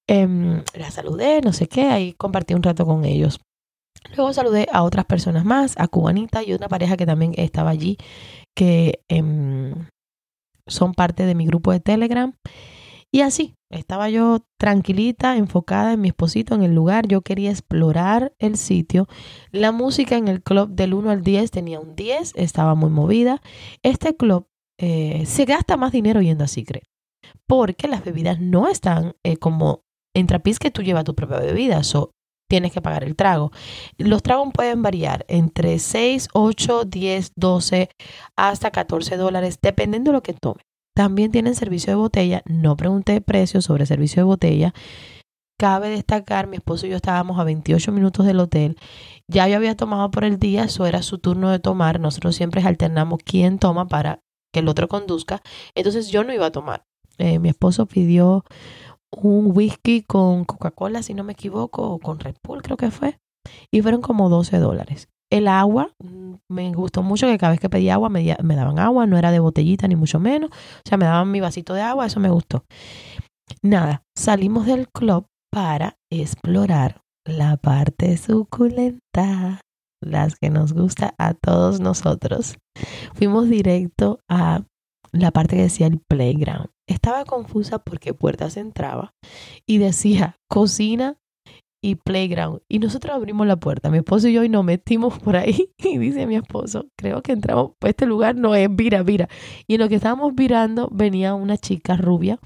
Em, 0.08 0.64
la 0.74 0.90
saludé, 0.90 1.40
no 1.40 1.52
sé 1.52 1.68
qué, 1.68 1.86
ahí 1.86 2.14
compartí 2.14 2.54
un 2.54 2.62
rato 2.62 2.84
con 2.84 3.04
ellos. 3.04 3.40
Luego 4.16 4.32
saludé 4.32 4.66
a 4.72 4.82
otras 4.82 5.04
personas 5.04 5.44
más, 5.44 5.74
a 5.78 5.86
Cubanita 5.86 6.42
y 6.42 6.52
una 6.52 6.68
pareja 6.68 6.96
que 6.96 7.06
también 7.06 7.32
estaba 7.36 7.70
allí, 7.70 7.96
que 8.56 9.02
em, 9.08 9.86
son 10.66 10.94
parte 10.94 11.26
de 11.26 11.34
mi 11.34 11.46
grupo 11.46 11.72
de 11.72 11.80
Telegram. 11.80 12.34
Y 13.12 13.22
así, 13.22 13.54
estaba 13.70 14.08
yo 14.08 14.44
tranquilita, 14.58 15.36
enfocada 15.36 15.92
en 15.92 16.00
mi 16.00 16.08
esposito, 16.08 16.54
en 16.54 16.62
el 16.62 16.74
lugar. 16.74 17.08
Yo 17.08 17.22
quería 17.22 17.50
explorar 17.50 18.32
el 18.38 18.56
sitio. 18.56 19.08
La 19.50 19.72
música 19.72 20.16
en 20.16 20.28
el 20.28 20.42
club 20.42 20.70
del 20.70 20.94
1 20.94 21.10
al 21.10 21.22
10 21.22 21.50
tenía 21.50 21.80
un 21.80 21.96
10, 21.96 22.32
estaba 22.36 22.74
muy 22.74 22.90
movida. 22.90 23.42
Este 23.82 24.16
club 24.16 24.46
eh, 24.80 25.24
se 25.26 25.44
gasta 25.44 25.76
más 25.76 25.92
dinero 25.92 26.22
yendo 26.22 26.44
a 26.44 26.48
Secret, 26.48 26.84
porque 27.46 27.86
las 27.86 28.02
bebidas 28.02 28.40
no 28.40 28.68
están 28.68 29.14
eh, 29.24 29.36
como 29.36 29.82
en 30.16 30.26
Trapiz 30.26 30.58
que 30.58 30.70
tú 30.70 30.82
llevas 30.82 31.04
tu 31.04 31.14
propia 31.14 31.38
bebida 31.38 31.82
tienes 32.48 32.72
que 32.72 32.82
pagar 32.82 33.04
el 33.04 33.14
trago. 33.14 33.52
Los 33.96 34.22
tragos 34.22 34.48
pueden 34.52 34.82
variar 34.82 35.24
entre 35.28 35.78
6, 35.78 36.28
8, 36.32 36.84
10, 36.84 37.32
12 37.36 37.90
hasta 38.36 38.70
14 38.72 39.16
dólares, 39.16 39.60
dependiendo 39.62 40.10
de 40.10 40.14
lo 40.14 40.22
que 40.22 40.34
tome. 40.34 40.62
También 40.94 41.30
tienen 41.30 41.54
servicio 41.54 41.92
de 41.92 41.96
botella. 41.96 42.42
No 42.46 42.76
pregunté 42.76 43.20
precio 43.20 43.62
sobre 43.62 43.86
servicio 43.86 44.20
de 44.22 44.24
botella. 44.24 44.74
Cabe 45.58 45.90
destacar, 45.90 46.48
mi 46.48 46.56
esposo 46.56 46.86
y 46.86 46.90
yo 46.90 46.96
estábamos 46.96 47.38
a 47.38 47.44
28 47.44 47.92
minutos 47.92 48.26
del 48.26 48.40
hotel. 48.40 48.76
Ya 49.28 49.46
yo 49.46 49.56
había 49.56 49.76
tomado 49.76 50.10
por 50.10 50.24
el 50.24 50.38
día, 50.38 50.64
eso 50.64 50.86
era 50.86 51.02
su 51.02 51.18
turno 51.18 51.50
de 51.50 51.60
tomar. 51.60 52.00
Nosotros 52.00 52.34
siempre 52.34 52.62
alternamos 52.62 53.20
quién 53.24 53.58
toma 53.58 53.86
para 53.86 54.22
que 54.52 54.60
el 54.60 54.68
otro 54.68 54.88
conduzca. 54.88 55.42
Entonces 55.74 56.08
yo 56.08 56.24
no 56.24 56.32
iba 56.32 56.46
a 56.46 56.52
tomar. 56.52 56.84
Eh, 57.18 57.38
mi 57.38 57.48
esposo 57.48 57.86
pidió 57.86 58.44
un 59.10 59.50
whisky 59.54 60.02
con 60.02 60.44
Coca-Cola, 60.44 61.02
si 61.02 61.14
no 61.14 61.24
me 61.24 61.32
equivoco, 61.32 61.82
o 61.82 61.98
con 61.98 62.18
Red 62.18 62.36
Bull 62.42 62.62
creo 62.62 62.76
que 62.76 62.90
fue, 62.90 63.18
y 63.70 63.82
fueron 63.82 64.00
como 64.00 64.28
12 64.28 64.58
dólares. 64.58 65.08
El 65.30 65.46
agua, 65.46 65.92
mm, 65.98 66.34
me 66.48 66.72
gustó 66.72 67.02
mucho 67.02 67.26
que 67.26 67.38
cada 67.38 67.52
vez 67.52 67.60
que 67.60 67.68
pedía 67.68 67.94
agua 67.94 68.08
me, 68.08 68.36
me 68.42 68.56
daban 68.56 68.78
agua, 68.78 69.06
no 69.06 69.16
era 69.16 69.30
de 69.30 69.38
botellita 69.38 69.86
ni 69.86 69.96
mucho 69.96 70.18
menos, 70.18 70.50
o 70.50 70.88
sea, 70.88 70.98
me 70.98 71.04
daban 71.04 71.30
mi 71.30 71.40
vasito 71.40 71.74
de 71.74 71.82
agua, 71.82 72.06
eso 72.06 72.20
me 72.20 72.30
gustó. 72.30 72.64
Nada, 73.62 74.02
salimos 74.16 74.66
del 74.66 74.88
club 74.88 75.26
para 75.52 75.96
explorar 76.10 77.02
la 77.24 77.56
parte 77.56 78.16
suculenta, 78.16 79.60
las 80.00 80.36
que 80.36 80.50
nos 80.50 80.72
gusta 80.72 81.14
a 81.18 81.34
todos 81.34 81.80
nosotros. 81.80 82.56
Fuimos 83.14 83.48
directo 83.48 84.20
a 84.28 84.62
la 85.12 85.30
parte 85.30 85.56
que 85.56 85.62
decía 85.62 85.86
el 85.86 86.00
playground. 86.00 86.68
Estaba 86.86 87.24
confusa 87.24 87.78
porque 87.78 88.14
puertas 88.14 88.56
entraba 88.56 89.14
y 89.66 89.78
decía 89.78 90.36
cocina 90.48 91.18
y 91.82 91.96
playground. 91.96 92.60
Y 92.68 92.78
nosotros 92.78 93.14
abrimos 93.14 93.46
la 93.46 93.56
puerta, 93.56 93.90
mi 93.90 93.98
esposo 93.98 94.28
y 94.28 94.34
yo, 94.34 94.44
y 94.44 94.48
nos 94.48 94.64
metimos 94.64 95.18
por 95.18 95.36
ahí. 95.36 95.70
Y 95.78 95.98
dice 95.98 96.26
mi 96.26 96.36
esposo, 96.36 96.88
creo 96.96 97.22
que 97.22 97.32
entramos, 97.32 97.72
pues 97.78 97.90
este 97.90 98.06
lugar 98.06 98.36
no 98.36 98.54
es, 98.54 98.68
vira, 98.70 99.02
vira. 99.02 99.28
Y 99.66 99.74
en 99.74 99.80
lo 99.80 99.88
que 99.88 99.96
estábamos 99.96 100.34
virando 100.34 100.88
venía 100.92 101.34
una 101.34 101.56
chica 101.56 101.96
rubia, 101.96 102.38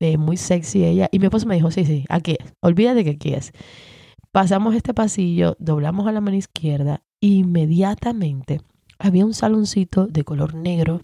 eh, 0.00 0.16
muy 0.16 0.36
sexy 0.36 0.84
ella. 0.84 1.08
Y 1.10 1.18
mi 1.18 1.26
esposo 1.26 1.46
me 1.46 1.56
dijo, 1.56 1.70
sí, 1.70 1.84
sí, 1.84 2.04
aquí 2.08 2.36
es, 2.38 2.54
olvídate 2.62 3.04
que 3.04 3.10
aquí 3.10 3.34
es. 3.34 3.52
Pasamos 4.32 4.76
este 4.76 4.94
pasillo, 4.94 5.56
doblamos 5.58 6.06
a 6.06 6.12
la 6.12 6.20
mano 6.20 6.36
izquierda, 6.36 7.02
inmediatamente 7.20 8.60
había 8.96 9.26
un 9.26 9.34
saloncito 9.34 10.06
de 10.06 10.22
color 10.22 10.54
negro 10.54 11.00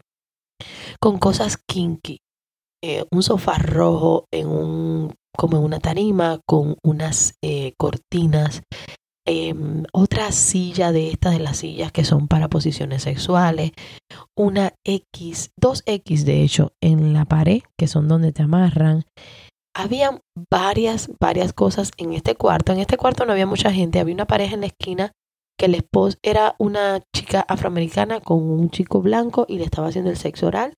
con 1.01 1.19
cosas 1.19 1.57
kinky. 1.57 2.21
Eh, 2.85 3.05
un 3.11 3.25
sofá 3.25 3.59
rojo 3.59 4.27
en 4.31 4.47
un, 4.47 5.15
como 5.37 5.57
en 5.57 5.65
una 5.65 5.81
tarima 5.81 6.39
con 6.47 6.77
unas 6.85 7.35
eh, 7.43 7.73
cortinas. 7.77 8.63
Em, 9.29 9.83
otra 9.93 10.31
silla 10.31 10.93
de 10.93 11.11
estas 11.11 11.33
de 11.33 11.41
las 11.41 11.57
sillas 11.57 11.91
que 11.91 12.05
son 12.05 12.29
para 12.29 12.49
posiciones 12.49 13.03
sexuales. 13.03 13.73
Una 14.37 14.75
X, 14.85 15.51
dos 15.57 15.83
X 15.87 16.25
de 16.25 16.45
hecho 16.45 16.75
en 16.81 17.13
la 17.13 17.25
pared 17.25 17.63
que 17.77 17.89
son 17.89 18.07
donde 18.07 18.31
te 18.31 18.45
amarran. 18.45 19.05
Había 19.79 20.23
varias, 20.51 21.11
varias 21.21 21.53
cosas 21.53 21.91
en 21.99 22.15
este 22.15 22.35
cuarto. 22.35 22.73
En 22.73 22.79
este 22.79 22.97
cuarto 22.97 23.27
no 23.27 23.33
había 23.33 23.47
mucha 23.47 23.71
gente. 23.71 24.01
Había 24.01 24.15
una 24.15 24.27
pareja 24.27 24.55
en 24.55 24.63
la 24.63 24.69
esquina 24.69 25.13
que 25.59 25.67
el 25.67 25.75
esposo 25.75 26.17
era 26.23 26.55
una 26.59 27.03
chica 27.15 27.45
afroamericana 27.47 28.21
con 28.21 28.43
un 28.43 28.71
chico 28.71 29.03
blanco 29.03 29.45
y 29.49 29.59
le 29.59 29.65
estaba 29.65 29.89
haciendo 29.89 30.11
el 30.11 30.17
sexo 30.17 30.47
oral. 30.47 30.73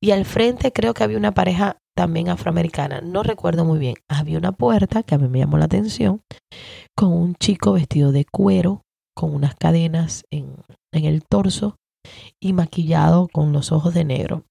Y 0.00 0.12
al 0.12 0.24
frente 0.24 0.72
creo 0.72 0.94
que 0.94 1.02
había 1.02 1.18
una 1.18 1.34
pareja 1.34 1.78
también 1.96 2.28
afroamericana, 2.28 3.00
no 3.00 3.22
recuerdo 3.24 3.64
muy 3.64 3.78
bien. 3.78 3.96
Había 4.08 4.38
una 4.38 4.52
puerta 4.52 5.02
que 5.02 5.14
a 5.14 5.18
mí 5.18 5.28
me 5.28 5.40
llamó 5.40 5.58
la 5.58 5.64
atención 5.64 6.22
con 6.96 7.12
un 7.12 7.34
chico 7.34 7.72
vestido 7.72 8.12
de 8.12 8.26
cuero, 8.26 8.82
con 9.16 9.34
unas 9.34 9.56
cadenas 9.56 10.24
en, 10.30 10.54
en 10.92 11.04
el 11.04 11.24
torso 11.24 11.76
y 12.40 12.52
maquillado 12.52 13.28
con 13.32 13.52
los 13.52 13.72
ojos 13.72 13.92
de 13.94 14.04
negro. 14.04 14.44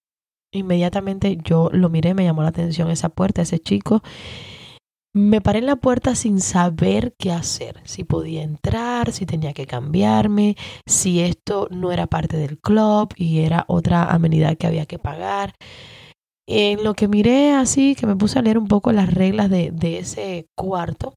Inmediatamente 0.56 1.38
yo 1.44 1.70
lo 1.72 1.90
miré, 1.90 2.14
me 2.14 2.24
llamó 2.24 2.42
la 2.42 2.50
atención 2.50 2.90
esa 2.90 3.10
puerta, 3.10 3.42
ese 3.42 3.60
chico 3.60 4.02
me 5.16 5.40
paré 5.40 5.60
en 5.60 5.66
la 5.66 5.78
puerta 5.78 6.14
sin 6.14 6.42
saber 6.42 7.16
qué 7.18 7.32
hacer, 7.32 7.80
si 7.86 8.04
podía 8.04 8.44
entrar, 8.44 9.14
si 9.14 9.26
tenía 9.26 9.54
que 9.54 9.66
cambiarme, 9.66 10.58
si 10.86 11.22
esto 11.22 11.70
no 11.72 11.94
era 11.94 12.08
parte 12.08 12.36
del 12.36 12.60
club 12.60 13.14
y 13.16 13.40
era 13.40 13.64
otra 13.70 14.12
amenidad 14.12 14.58
que 14.58 14.68
había 14.68 14.86
que 14.86 15.00
pagar. 15.00 15.56
En 16.46 16.84
lo 16.84 16.96
que 16.96 17.08
miré 17.08 17.54
así, 17.54 17.96
que 17.96 18.06
me 18.08 18.18
puse 18.18 18.40
a 18.40 18.42
leer 18.42 18.58
un 18.58 18.68
poco 18.68 18.92
las 18.92 19.14
reglas 19.14 19.50
de, 19.50 19.98
ese 19.98 20.48
cuarto, 20.54 21.14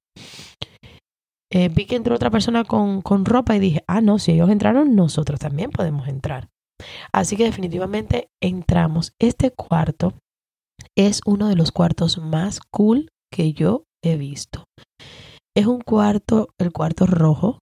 eh, 1.51 1.69
vi 1.69 1.85
que 1.87 1.97
entró 1.97 2.15
otra 2.15 2.31
persona 2.31 2.63
con, 2.63 3.03
con 3.03 3.25
ropa 3.25 3.57
y 3.57 3.59
dije, 3.59 3.85
ah, 3.89 4.01
no, 4.01 4.21
si 4.21 4.31
ellos 4.31 4.49
entraron, 4.49 4.95
nosotros 4.95 5.41
también 5.41 5.71
podemos 5.73 6.07
entrar. 6.07 6.49
Así 7.13 7.37
que 7.37 7.45
definitivamente 7.45 8.29
entramos. 8.43 9.13
Este 9.19 9.51
cuarto 9.51 10.15
es 10.97 11.21
uno 11.27 11.49
de 11.49 11.57
los 11.57 11.73
cuartos 11.73 12.19
más 12.19 12.61
cool 12.71 13.11
que 13.33 13.53
yo 13.53 13.85
he 14.03 14.17
visto. 14.17 14.65
Es 15.57 15.67
un 15.67 15.81
cuarto, 15.81 16.49
el 16.59 16.73
cuarto 16.73 17.07
rojo, 17.07 17.59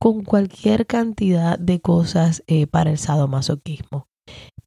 con 0.00 0.22
cualquier 0.22 0.86
cantidad 0.86 1.58
de 1.58 1.80
cosas 1.80 2.42
eh, 2.46 2.66
para 2.66 2.90
el 2.90 2.98
sadomasoquismo. 2.98 4.06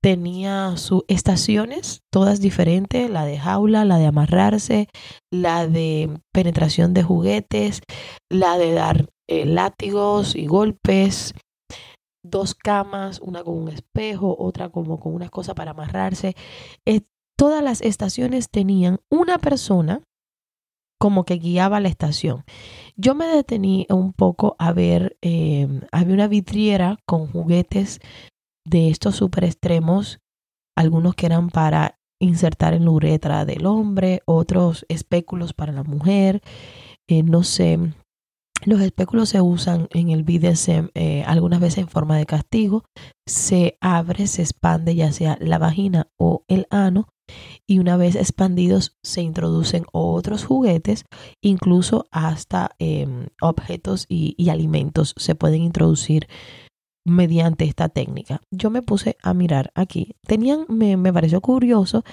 Tenía 0.01 0.77
sus 0.77 1.03
estaciones, 1.07 2.01
todas 2.11 2.39
diferentes, 2.39 3.09
la 3.09 3.25
de 3.25 3.37
jaula, 3.37 3.85
la 3.85 3.97
de 3.97 4.07
amarrarse, 4.07 4.87
la 5.31 5.67
de 5.67 6.19
penetración 6.33 6.93
de 6.93 7.03
juguetes, 7.03 7.81
la 8.31 8.57
de 8.57 8.73
dar 8.73 9.09
eh, 9.27 9.45
látigos 9.45 10.35
y 10.35 10.45
golpes, 10.45 11.33
dos 12.29 12.55
camas, 12.55 13.19
una 13.19 13.43
con 13.43 13.57
un 13.57 13.69
espejo, 13.69 14.35
otra 14.39 14.69
como 14.69 14.99
con 14.99 15.13
unas 15.13 15.29
cosas 15.29 15.55
para 15.55 15.71
amarrarse. 15.71 16.35
Todas 17.37 17.63
las 17.63 17.81
estaciones 17.81 18.49
tenían 18.49 18.99
una 19.11 19.37
persona 19.37 20.01
como 20.99 21.23
que 21.23 21.35
guiaba 21.35 21.79
la 21.79 21.89
estación. 21.89 22.43
Yo 22.95 23.13
me 23.13 23.27
detení 23.27 23.85
un 23.91 24.11
poco 24.11 24.55
a 24.57 24.73
ver, 24.73 25.17
em, 25.21 25.81
había 25.91 26.15
una 26.15 26.27
vidriera 26.27 26.97
con 27.05 27.27
juguetes 27.27 27.99
de 28.65 28.89
estos 28.89 29.15
super 29.17 29.43
extremos, 29.43 30.19
algunos 30.75 31.13
que 31.13 31.27
eran 31.27 31.49
para 31.51 31.99
insertar 32.19 32.73
en 32.73 32.85
la 32.85 32.91
uretra 32.91 33.45
del 33.45 33.67
hombre, 33.67 34.21
otros 34.25 34.87
espéculos 34.89 35.53
para 35.53 35.71
la 35.71 35.83
mujer, 35.83 36.41
eh, 37.07 37.21
no 37.21 37.43
sé. 37.43 37.77
Los 38.65 38.81
espéculos 38.81 39.29
se 39.29 39.41
usan 39.41 39.87
en 39.91 40.09
el 40.09 40.23
BDSM 40.23 40.89
eh, 40.93 41.23
algunas 41.25 41.59
veces 41.59 41.79
en 41.79 41.87
forma 41.87 42.17
de 42.17 42.25
castigo. 42.25 42.83
Se 43.25 43.77
abre, 43.81 44.27
se 44.27 44.41
expande 44.41 44.95
ya 44.95 45.11
sea 45.11 45.37
la 45.39 45.57
vagina 45.57 46.09
o 46.17 46.43
el 46.47 46.67
ano 46.69 47.07
y 47.65 47.79
una 47.79 47.97
vez 47.97 48.15
expandidos 48.15 48.97
se 49.03 49.21
introducen 49.21 49.85
otros 49.91 50.45
juguetes, 50.45 51.05
incluso 51.41 52.05
hasta 52.11 52.71
em, 52.79 53.27
objetos 53.41 54.05
y, 54.07 54.49
alimentos 54.49 55.13
se 55.17 55.35
pueden 55.35 55.61
introducir 55.61 56.27
mediante 57.05 57.65
esta 57.65 57.89
técnica. 57.89 58.41
Yo 58.51 58.69
me 58.69 58.81
puse 58.81 59.17
a 59.23 59.33
mirar 59.33 59.71
aquí. 59.75 60.15
Tenían, 60.25 60.65
me, 60.69 61.11
pareció 61.13 61.41
curioso 61.41 62.03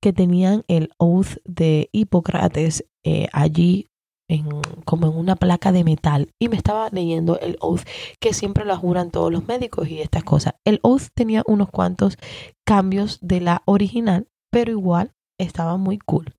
que 0.00 0.12
tenían 0.12 0.64
el 0.68 0.90
oath 0.98 1.38
de 1.44 1.88
Hipócrates 1.92 2.84
eh, 3.04 3.28
allí 3.32 3.88
en, 4.28 4.46
como 4.84 5.06
en 5.06 5.16
una 5.16 5.36
placa 5.36 5.72
de 5.72 5.84
metal 5.84 6.30
y 6.40 6.48
me 6.48 6.56
estaba 6.56 6.88
leyendo 6.90 7.38
el 7.40 7.56
oath 7.60 7.82
que 8.20 8.34
siempre 8.34 8.64
lo 8.64 8.76
juran 8.76 9.10
todos 9.10 9.32
los 9.32 9.46
médicos 9.46 9.88
y 9.88 10.00
estas 10.00 10.24
cosas. 10.24 10.54
El 10.64 10.80
oath 10.82 11.08
tenía 11.14 11.42
unos 11.46 11.70
cuantos 11.70 12.18
cambios 12.66 13.18
de 13.20 13.40
la 13.40 13.62
original, 13.66 14.28
pero 14.50 14.72
igual 14.72 15.12
estaba 15.38 15.76
muy 15.76 15.98
cool. 15.98 16.34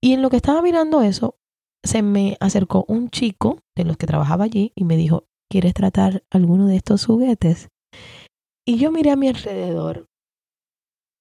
Y 0.00 0.14
en 0.14 0.22
lo 0.22 0.30
que 0.30 0.36
estaba 0.36 0.62
mirando 0.62 1.02
eso, 1.02 1.36
se 1.84 2.02
me 2.02 2.36
acercó 2.40 2.84
un 2.88 3.10
chico 3.10 3.58
de 3.76 3.84
los 3.84 3.96
que 3.96 4.06
trabajaba 4.06 4.44
allí 4.44 4.72
y 4.74 4.84
me 4.84 4.96
dijo, 4.96 5.26
¿quieres 5.50 5.74
tratar 5.74 6.22
alguno 6.30 6.66
de 6.66 6.76
estos 6.76 7.06
juguetes? 7.06 7.68
Y 8.66 8.78
yo 8.78 8.90
miré 8.92 9.10
a 9.10 9.16
mi 9.16 9.28
alrededor. 9.28 10.06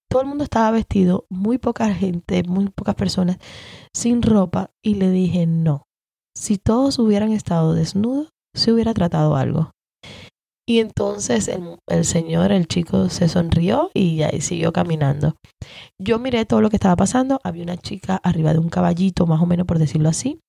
Todo 0.10 0.22
el 0.22 0.28
mundo 0.28 0.44
estaba 0.44 0.72
vestido, 0.72 1.26
muy 1.30 1.58
poca 1.60 1.94
gente, 1.94 2.44
muy 2.44 2.70
pocas 2.70 2.96
personas 2.96 3.38
sin 3.94 4.22
ropa 4.22 4.72
y 4.84 4.96
le 4.96 5.12
dije 5.12 5.46
no. 5.46 5.89
Si 6.40 6.58
todos 6.58 7.00
hubieran 7.00 7.34
estado 7.34 7.74
desnudos, 7.74 8.30
se 8.56 8.72
hubiera 8.72 8.94
tratado 8.94 9.36
algo. 9.36 9.72
Y 10.66 10.80
entonces 10.80 11.50
el, 11.50 12.06
señor, 12.06 12.54
el 12.54 12.66
chico, 12.66 13.10
se 13.10 13.28
sonrió 13.28 13.92
y 13.94 14.22
ahí 14.22 14.40
siguió 14.40 14.72
caminando. 14.72 15.36
Yo 16.00 16.18
miré 16.18 16.46
todo 16.46 16.62
lo 16.62 16.70
que 16.70 16.78
estaba 16.78 16.96
pasando. 16.96 17.42
Había 17.44 17.64
una 17.64 17.76
chica 17.76 18.16
arriba 18.24 18.54
de 18.54 18.60
un 18.60 18.70
caballito, 18.70 19.28
más 19.28 19.42
o 19.42 19.46
menos 19.46 19.68
por 19.68 19.80
decirlo 19.80 20.08
así, 20.08 20.40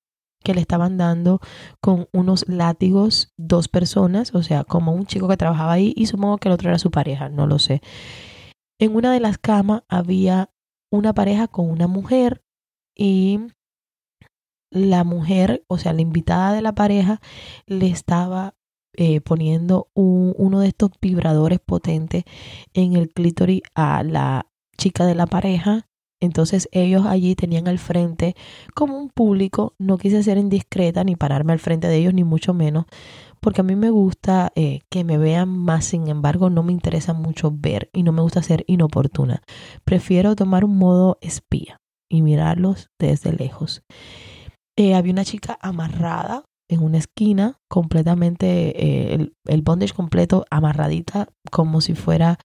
que 0.44 0.54
le 0.54 0.60
estaban 0.60 0.96
dando 0.96 1.40
con 1.82 2.06
unos 2.12 2.48
látigos 2.48 3.32
dos 3.36 3.66
personas, 3.66 4.32
o 4.32 4.44
sea, 4.44 4.62
como 4.62 4.94
un 4.94 5.06
chico 5.06 5.26
que 5.26 5.36
trabajaba 5.36 5.72
ahí 5.72 5.92
y 5.96 6.06
supongo 6.06 6.38
que 6.38 6.50
el 6.50 6.54
otro 6.54 6.68
era 6.68 6.78
su 6.78 6.92
pareja, 6.92 7.28
no 7.30 7.48
lo 7.48 7.58
sé. 7.58 7.82
En 8.78 8.94
una 8.94 9.12
de 9.12 9.18
las 9.18 9.38
camas 9.38 9.82
había 9.88 10.50
una 10.92 11.14
pareja 11.14 11.48
con 11.48 11.68
una 11.68 11.88
mujer 11.88 12.44
y 12.96 13.40
la 14.70 15.04
mujer, 15.04 15.64
o 15.68 15.78
sea, 15.78 15.92
la 15.92 16.02
invitada 16.02 16.52
de 16.52 16.62
la 16.62 16.74
pareja, 16.74 17.20
le 17.66 17.88
estaba 17.88 18.54
eh, 18.94 19.20
poniendo 19.20 19.88
uno 19.94 20.60
de 20.60 20.68
estos 20.68 20.90
vibradores 21.00 21.60
potentes 21.60 22.24
en 22.74 22.94
el 22.94 23.08
clítoris 23.08 23.62
a 23.74 24.02
la 24.02 24.46
chica 24.76 25.06
de 25.06 25.14
la 25.14 25.26
pareja 25.26 25.90
entonces 26.20 26.68
ellos 26.70 27.06
allí 27.06 27.34
tenían 27.34 27.66
al 27.66 27.78
frente 27.78 28.36
como 28.74 28.98
un 28.98 29.08
público, 29.08 29.74
no 29.78 29.96
quise 29.96 30.22
ser 30.22 30.36
indiscreta 30.36 31.02
ni 31.02 31.16
pararme 31.16 31.54
al 31.54 31.58
frente 31.58 31.88
de 31.88 31.96
ellos, 31.96 32.14
ni 32.14 32.24
mucho 32.24 32.52
menos, 32.52 32.84
porque 33.40 33.62
a 33.62 33.64
mí 33.64 33.74
me 33.74 33.88
gusta 33.88 34.52
eh, 34.54 34.80
que 34.90 35.02
me 35.02 35.16
vean 35.16 35.48
más, 35.48 35.86
sin 35.86 36.08
embargo 36.08 36.50
no 36.50 36.62
me 36.62 36.72
interesa 36.72 37.14
mucho 37.14 37.50
ver 37.52 37.88
y 37.94 38.02
no 38.02 38.12
me 38.12 38.20
gusta 38.20 38.42
ser 38.42 38.64
inoportuna. 38.66 39.42
Prefiero 39.84 40.36
tomar 40.36 40.64
un 40.64 40.76
modo 40.76 41.16
espía 41.22 41.80
y 42.10 42.20
mirarlos 42.20 42.90
desde 42.98 43.32
lejos. 43.32 43.82
Eh, 44.80 44.94
había 44.94 45.12
una 45.12 45.26
chica 45.26 45.58
amarrada 45.60 46.46
en 46.66 46.82
una 46.82 46.96
esquina, 46.96 47.58
completamente, 47.68 49.12
eh, 49.12 49.30
el, 49.44 49.60
bondage 49.60 49.92
completo, 49.92 50.46
amarradita, 50.48 51.28
como 51.50 51.82
si 51.82 51.94
fuera 51.94 52.38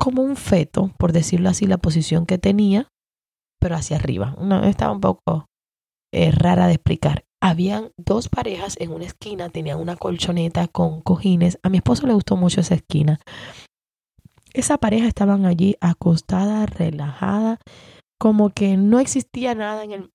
como 0.00 0.22
un 0.22 0.36
feto, 0.36 0.94
por 0.98 1.12
decirlo 1.12 1.50
así, 1.50 1.66
la 1.66 1.76
posición 1.76 2.24
que 2.24 2.38
tenía, 2.38 2.88
pero 3.60 3.74
hacia 3.74 3.98
arriba. 3.98 4.34
estaba 4.64 4.92
un 4.92 5.02
poco 5.02 5.44
eh, 6.14 6.30
rara 6.30 6.66
de 6.66 6.72
explicar. 6.76 7.26
Habían 7.42 7.90
dos 7.98 8.30
parejas 8.30 8.76
en 8.80 8.90
una 8.90 9.04
esquina, 9.04 9.50
tenían 9.50 9.78
una 9.78 9.96
colchoneta 9.96 10.66
con 10.66 11.02
cojines. 11.02 11.58
A 11.62 11.68
mi 11.68 11.76
esposo 11.76 12.06
le 12.06 12.14
gustó 12.14 12.38
mucho 12.38 12.62
esa 12.62 12.74
esquina. 12.74 13.20
Esa 14.54 14.78
pareja 14.78 15.08
estaban 15.08 15.44
allí 15.44 15.76
acostada, 15.82 16.64
relajada, 16.64 17.58
como 18.18 18.48
que 18.48 18.78
no 18.78 18.98
existía 18.98 19.54
nada 19.54 19.84
en 19.84 19.92
el, 19.92 20.10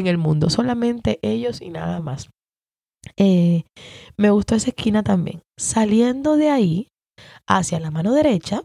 en 0.00 0.06
el 0.06 0.18
mundo, 0.18 0.50
solamente 0.50 1.18
ellos 1.22 1.60
y 1.60 1.70
nada 1.70 2.00
más. 2.00 2.30
Eh, 3.16 3.64
me 4.16 4.30
gustó 4.30 4.54
esa 4.54 4.70
esquina 4.70 5.02
también. 5.02 5.42
Saliendo 5.58 6.36
de 6.36 6.50
ahí, 6.50 6.88
hacia 7.46 7.80
la 7.80 7.90
mano 7.90 8.12
derecha, 8.12 8.62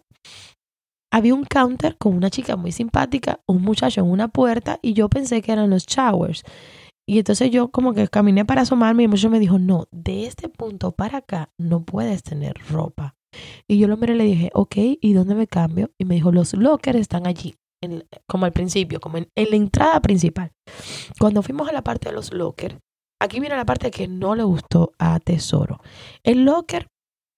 había 1.11 1.33
un 1.33 1.45
counter 1.45 1.97
con 1.97 2.15
una 2.15 2.29
chica 2.29 2.55
muy 2.55 2.71
simpática, 2.71 3.39
un 3.47 3.61
muchacho 3.61 4.01
en 4.01 4.07
una 4.11 4.27
puerta 4.27 4.79
y 4.81 4.93
yo 4.93 5.09
pensé 5.09 5.41
que 5.41 5.51
eran 5.51 5.69
los 5.69 5.85
showers. 5.85 6.43
Y 7.09 7.19
entonces 7.19 7.49
yo 7.51 7.69
como 7.69 7.93
que 7.93 8.07
caminé 8.09 8.43
para 8.43 8.61
asomarme 8.61 9.03
y 9.03 9.05
el 9.05 9.09
muchacho 9.09 9.29
me 9.29 9.39
dijo, 9.39 9.59
no, 9.59 9.87
de 9.91 10.25
este 10.25 10.49
punto 10.49 10.91
para 10.91 11.19
acá 11.19 11.49
no 11.57 11.83
puedes 11.83 12.21
tener 12.21 12.55
ropa. 12.69 13.15
Y 13.67 13.77
yo 13.77 13.87
lo 13.87 13.97
miré 13.97 14.13
y 14.13 14.17
le 14.17 14.23
dije, 14.25 14.51
ok, 14.53 14.75
¿y 14.99 15.13
dónde 15.13 15.35
me 15.35 15.47
cambio? 15.47 15.91
Y 15.97 16.05
me 16.05 16.15
dijo, 16.15 16.31
los 16.31 16.53
lockers 16.53 16.99
están 16.99 17.25
allí, 17.25 17.55
como 18.27 18.45
al 18.45 18.53
principio, 18.53 18.99
como 18.99 19.17
en, 19.17 19.27
la 19.35 19.55
entrada 19.55 20.01
principal. 20.01 20.51
Cuando 21.19 21.41
fuimos 21.41 21.69
a 21.69 21.73
la 21.73 21.83
parte 21.83 22.09
de 22.09 22.15
los 22.15 22.33
lockers, 22.33 22.77
aquí 23.21 23.39
viene 23.39 23.55
la 23.55 23.65
parte 23.65 23.91
que 23.91 24.07
no 24.07 24.35
le 24.35 24.43
gustó 24.43 24.93
a 24.99 25.19
Tesoro. 25.19 25.79
El 26.23 26.45
locker 26.45 26.87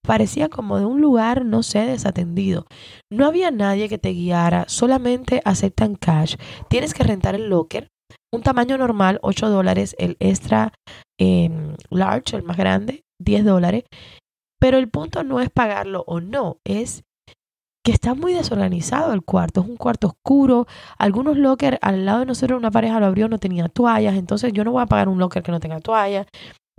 parecía 0.05 0.49
como 0.49 0.79
de 0.79 0.85
un 0.85 1.01
lugar, 1.01 1.45
no 1.45 1.63
sé, 1.63 1.79
desatendido. 1.79 2.65
No 3.11 3.25
había 3.25 3.51
nadie 3.51 3.89
que 3.89 3.97
te 3.97 4.09
guiara, 4.09 4.65
solamente 4.67 5.41
aceptan 5.45 5.95
cash. 5.95 6.35
Tienes 6.69 6.93
que 6.93 7.03
rentar 7.03 7.35
el 7.35 7.49
locker, 7.49 7.89
un 8.31 8.41
tamaño 8.41 8.77
normal, 8.77 9.19
8 9.21 9.49
dólares, 9.49 9.95
el 9.99 10.15
extra 10.19 10.73
em, 11.19 11.75
large, 11.89 12.35
el 12.35 12.43
más 12.43 12.57
grande, 12.57 13.03
10 13.19 13.45
dólares. 13.45 13.83
Pero 14.59 14.77
el 14.77 14.89
punto 14.89 15.23
no 15.23 15.39
es 15.39 15.49
pagarlo 15.49 16.03
o 16.05 16.19
no, 16.19 16.57
es 16.65 17.03
que 17.83 17.91
está 17.91 18.13
muy 18.13 18.33
desorganizado 18.33 19.13
el 19.13 19.23
cuarto, 19.23 19.61
es 19.61 19.67
un 19.67 19.77
cuarto 19.77 20.07
oscuro, 20.07 20.67
algunos 20.97 21.37
lockers 21.37 21.77
al 21.81 22.05
lado 22.05 22.19
de 22.19 22.25
nosotros 22.25 22.59
una 22.59 22.71
pareja 22.71 22.99
lo 22.99 23.05
abrió, 23.05 23.29
no 23.29 23.39
tenía 23.39 23.69
toallas, 23.69 24.15
entonces 24.15 24.51
yo 24.53 24.63
no 24.63 24.71
voy 24.71 24.83
a 24.83 24.87
pagar 24.87 25.07
un 25.09 25.19
locker 25.19 25.43
que 25.43 25.51
no 25.51 25.59
tenga 25.59 25.79
toallas, 25.79 26.27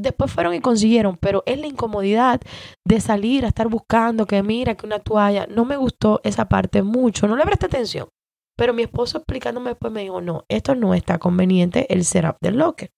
Después 0.00 0.32
fueron 0.32 0.54
y 0.54 0.60
consiguieron, 0.60 1.18
pero 1.18 1.42
es 1.44 1.60
la 1.60 1.66
incomodidad 1.66 2.40
de 2.86 3.00
salir 3.02 3.44
a 3.44 3.48
estar 3.48 3.68
buscando 3.68 4.24
que 4.24 4.42
mira 4.42 4.74
que 4.74 4.86
una 4.86 4.98
toalla. 4.98 5.46
No 5.46 5.66
me 5.66 5.76
gustó 5.76 6.22
esa 6.24 6.48
parte 6.48 6.82
mucho, 6.82 7.28
no 7.28 7.36
le 7.36 7.44
presté 7.44 7.66
atención. 7.66 8.08
Pero 8.56 8.72
mi 8.72 8.82
esposo 8.82 9.18
explicándome 9.18 9.70
después 9.70 9.92
me 9.92 10.00
dijo, 10.00 10.22
no, 10.22 10.44
esto 10.48 10.74
no 10.74 10.94
está 10.94 11.18
conveniente, 11.18 11.86
el 11.92 12.06
setup 12.06 12.36
del 12.40 12.56
locker. 12.56 12.90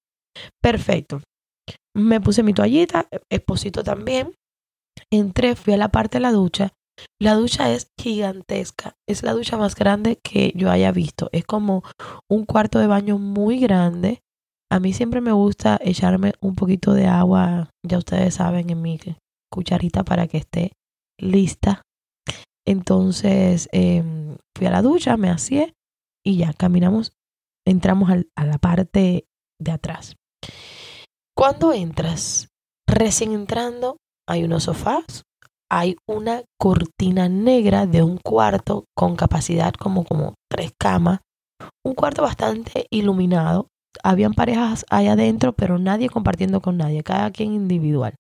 Perfecto. 0.63 1.21
Me 1.93 2.21
puse 2.21 2.45
mi 2.45 2.55
toallita, 2.55 3.09
esposito 3.29 3.83
también. 3.83 4.35
Entré, 5.11 5.57
fui 5.57 5.75
a 5.75 5.79
la 5.79 5.89
parte 5.89 6.19
de 6.19 6.23
la 6.23 6.31
ducha. 6.31 6.73
La 7.21 7.35
ducha 7.35 7.73
es 7.73 7.89
gigantesca. 7.99 8.97
Es 9.09 9.23
la 9.23 9.33
ducha 9.33 9.57
más 9.57 9.75
grande 9.75 10.19
que 10.23 10.53
yo 10.55 10.71
haya 10.71 10.93
visto. 10.93 11.29
Es 11.33 11.45
como 11.45 11.83
un 12.29 12.45
cuarto 12.45 12.79
de 12.79 12.87
baño 12.87 13.19
muy 13.19 13.59
grande 13.59 14.23
a 14.73 14.81
mí 14.81 14.95
siempre 14.95 15.21
me 15.21 15.33
gusta 15.33 15.79
echarme 15.83 16.33
un 16.41 16.55
poquito 16.55 16.95
de 16.95 17.07
agua, 17.07 17.69
ya 17.87 17.99
ustedes 17.99 18.37
saben, 18.37 18.71
en 18.71 18.81
mi 18.81 18.99
cucharita 19.53 20.03
para 20.03 20.29
que 20.29 20.39
esté 20.39 20.73
lista. 21.21 21.83
Entonces 22.67 23.69
em, 23.73 24.39
fui 24.57 24.67
a 24.67 24.71
la 24.71 24.81
ducha, 24.81 25.19
me 25.19 25.29
hacía 25.29 25.71
y 26.25 26.39
ya 26.39 26.55
caminamos, 26.55 27.13
entramos 27.67 28.09
a 28.35 28.47
la 28.47 28.57
parte 28.57 29.27
de 29.61 29.73
atrás. 29.73 30.17
Cuando 31.37 31.75
entras, 31.75 32.49
recién 32.89 33.33
entrando, 33.33 33.99
hay 34.27 34.45
unos 34.45 34.63
sofás, 34.63 35.25
hay 35.73 35.97
una 36.07 36.43
cortina 36.61 37.31
negra 37.31 37.87
de 37.87 38.03
un 38.03 38.19
cuarto 38.19 38.85
con 38.95 39.17
capacidad 39.17 39.73
como, 39.73 40.05
como 40.05 40.35
tres 40.51 40.73
camas, 40.79 41.21
un 41.83 41.95
cuarto 41.95 42.21
bastante 42.21 42.87
iluminado, 42.91 43.69
habían 44.05 44.35
parejas 44.35 44.85
allá 44.91 45.13
adentro, 45.13 45.55
pero 45.55 45.79
nadie 45.79 46.11
compartiendo 46.11 46.61
con 46.61 46.77
nadie, 46.77 47.03
cada 47.03 47.31
quien 47.31 47.55
individual. 47.55 48.17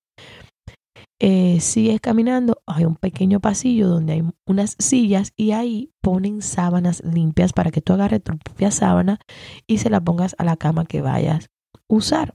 Eh, 1.20 1.60
sigues 1.60 2.00
caminando, 2.00 2.62
hay 2.66 2.86
un 2.86 2.96
pequeño 2.96 3.38
pasillo 3.38 3.86
donde 3.88 4.14
hay 4.14 4.22
unas 4.46 4.74
sillas 4.78 5.32
y 5.36 5.52
ahí 5.52 5.90
ponen 6.00 6.40
sábanas 6.40 7.02
limpias 7.04 7.52
para 7.52 7.70
que 7.70 7.82
tú 7.82 7.92
agarres 7.92 8.22
tu 8.22 8.38
propia 8.38 8.70
sábana 8.70 9.20
y 9.66 9.76
se 9.76 9.90
la 9.90 10.00
pongas 10.00 10.34
a 10.38 10.44
la 10.44 10.56
cama 10.56 10.86
que 10.86 11.02
vayas 11.02 11.50
a 11.74 11.78
usar. 11.88 12.34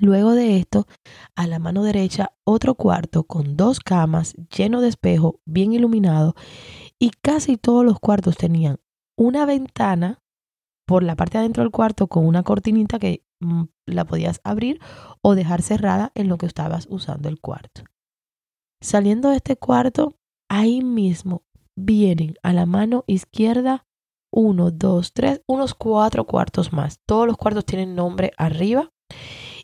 Luego 0.00 0.32
de 0.32 0.58
esto, 0.58 0.86
a 1.34 1.46
la 1.46 1.58
mano 1.58 1.82
derecha, 1.82 2.32
otro 2.44 2.74
cuarto 2.74 3.24
con 3.24 3.56
dos 3.56 3.80
camas, 3.80 4.34
lleno 4.54 4.80
de 4.80 4.88
espejo, 4.88 5.40
bien 5.44 5.72
iluminado, 5.72 6.34
y 6.98 7.10
casi 7.10 7.56
todos 7.56 7.84
los 7.84 7.98
cuartos 7.98 8.36
tenían 8.36 8.80
una 9.16 9.46
ventana 9.46 10.22
por 10.86 11.02
la 11.02 11.16
parte 11.16 11.38
de 11.38 11.40
adentro 11.40 11.62
del 11.62 11.72
cuarto 11.72 12.06
con 12.06 12.26
una 12.26 12.42
cortinita 12.42 12.98
que 12.98 13.24
mm, 13.40 13.64
la 13.86 14.04
podías 14.04 14.40
abrir 14.44 14.80
o 15.22 15.34
dejar 15.34 15.62
cerrada 15.62 16.12
en 16.14 16.28
lo 16.28 16.38
que 16.38 16.46
estabas 16.46 16.86
usando 16.90 17.28
el 17.28 17.40
cuarto. 17.40 17.82
Saliendo 18.80 19.30
de 19.30 19.36
este 19.36 19.56
cuarto, 19.56 20.14
ahí 20.48 20.82
mismo 20.82 21.42
vienen 21.76 22.34
a 22.42 22.52
la 22.52 22.66
mano 22.66 23.04
izquierda 23.06 23.86
uno, 24.30 24.70
dos, 24.70 25.12
tres, 25.12 25.42
unos 25.46 25.74
cuatro 25.74 26.26
cuartos 26.26 26.72
más. 26.72 27.00
Todos 27.06 27.26
los 27.26 27.36
cuartos 27.36 27.64
tienen 27.64 27.94
nombre 27.94 28.32
arriba. 28.36 28.92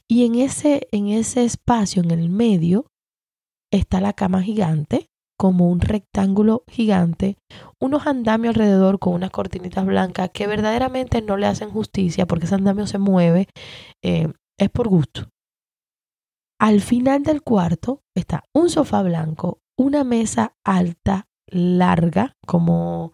Y 0.09 0.27
en 0.27 0.35
ese, 0.35 0.88
en 0.93 1.09
ese 1.09 1.45
espacio, 1.45 2.03
en 2.03 2.11
el 2.11 2.29
medio, 2.29 2.87
está 3.73 4.01
la 4.01 4.12
cama 4.12 4.43
gigante, 4.43 5.09
como 5.38 5.69
un 5.69 5.81
rectángulo 5.81 6.64
gigante, 6.69 7.37
unos 7.81 8.07
andamios 8.07 8.55
alrededor 8.55 8.99
con 8.99 9.14
unas 9.14 9.31
cortinitas 9.31 9.85
blancas 9.85 10.31
que 10.33 10.47
verdaderamente 10.47 11.23
no 11.23 11.37
le 11.37 11.47
hacen 11.47 11.71
justicia 11.71 12.27
porque 12.27 12.47
ese 12.47 12.55
andamio 12.55 12.87
se 12.87 12.99
mueve, 12.99 13.49
eh, 14.03 14.33
es 14.59 14.71
por 14.71 14.88
gusto. 14.88 15.29
Al 16.61 16.81
final 16.81 17.25
del 17.25 17.43
cuarto 17.43 18.03
está 18.14 18.45
un 18.55 18.71
sofá 18.71 19.03
blanco, 19.03 19.59
una 19.77 20.05
mesa 20.05 20.55
alta, 20.64 21.27
larga, 21.49 22.37
como 22.47 23.12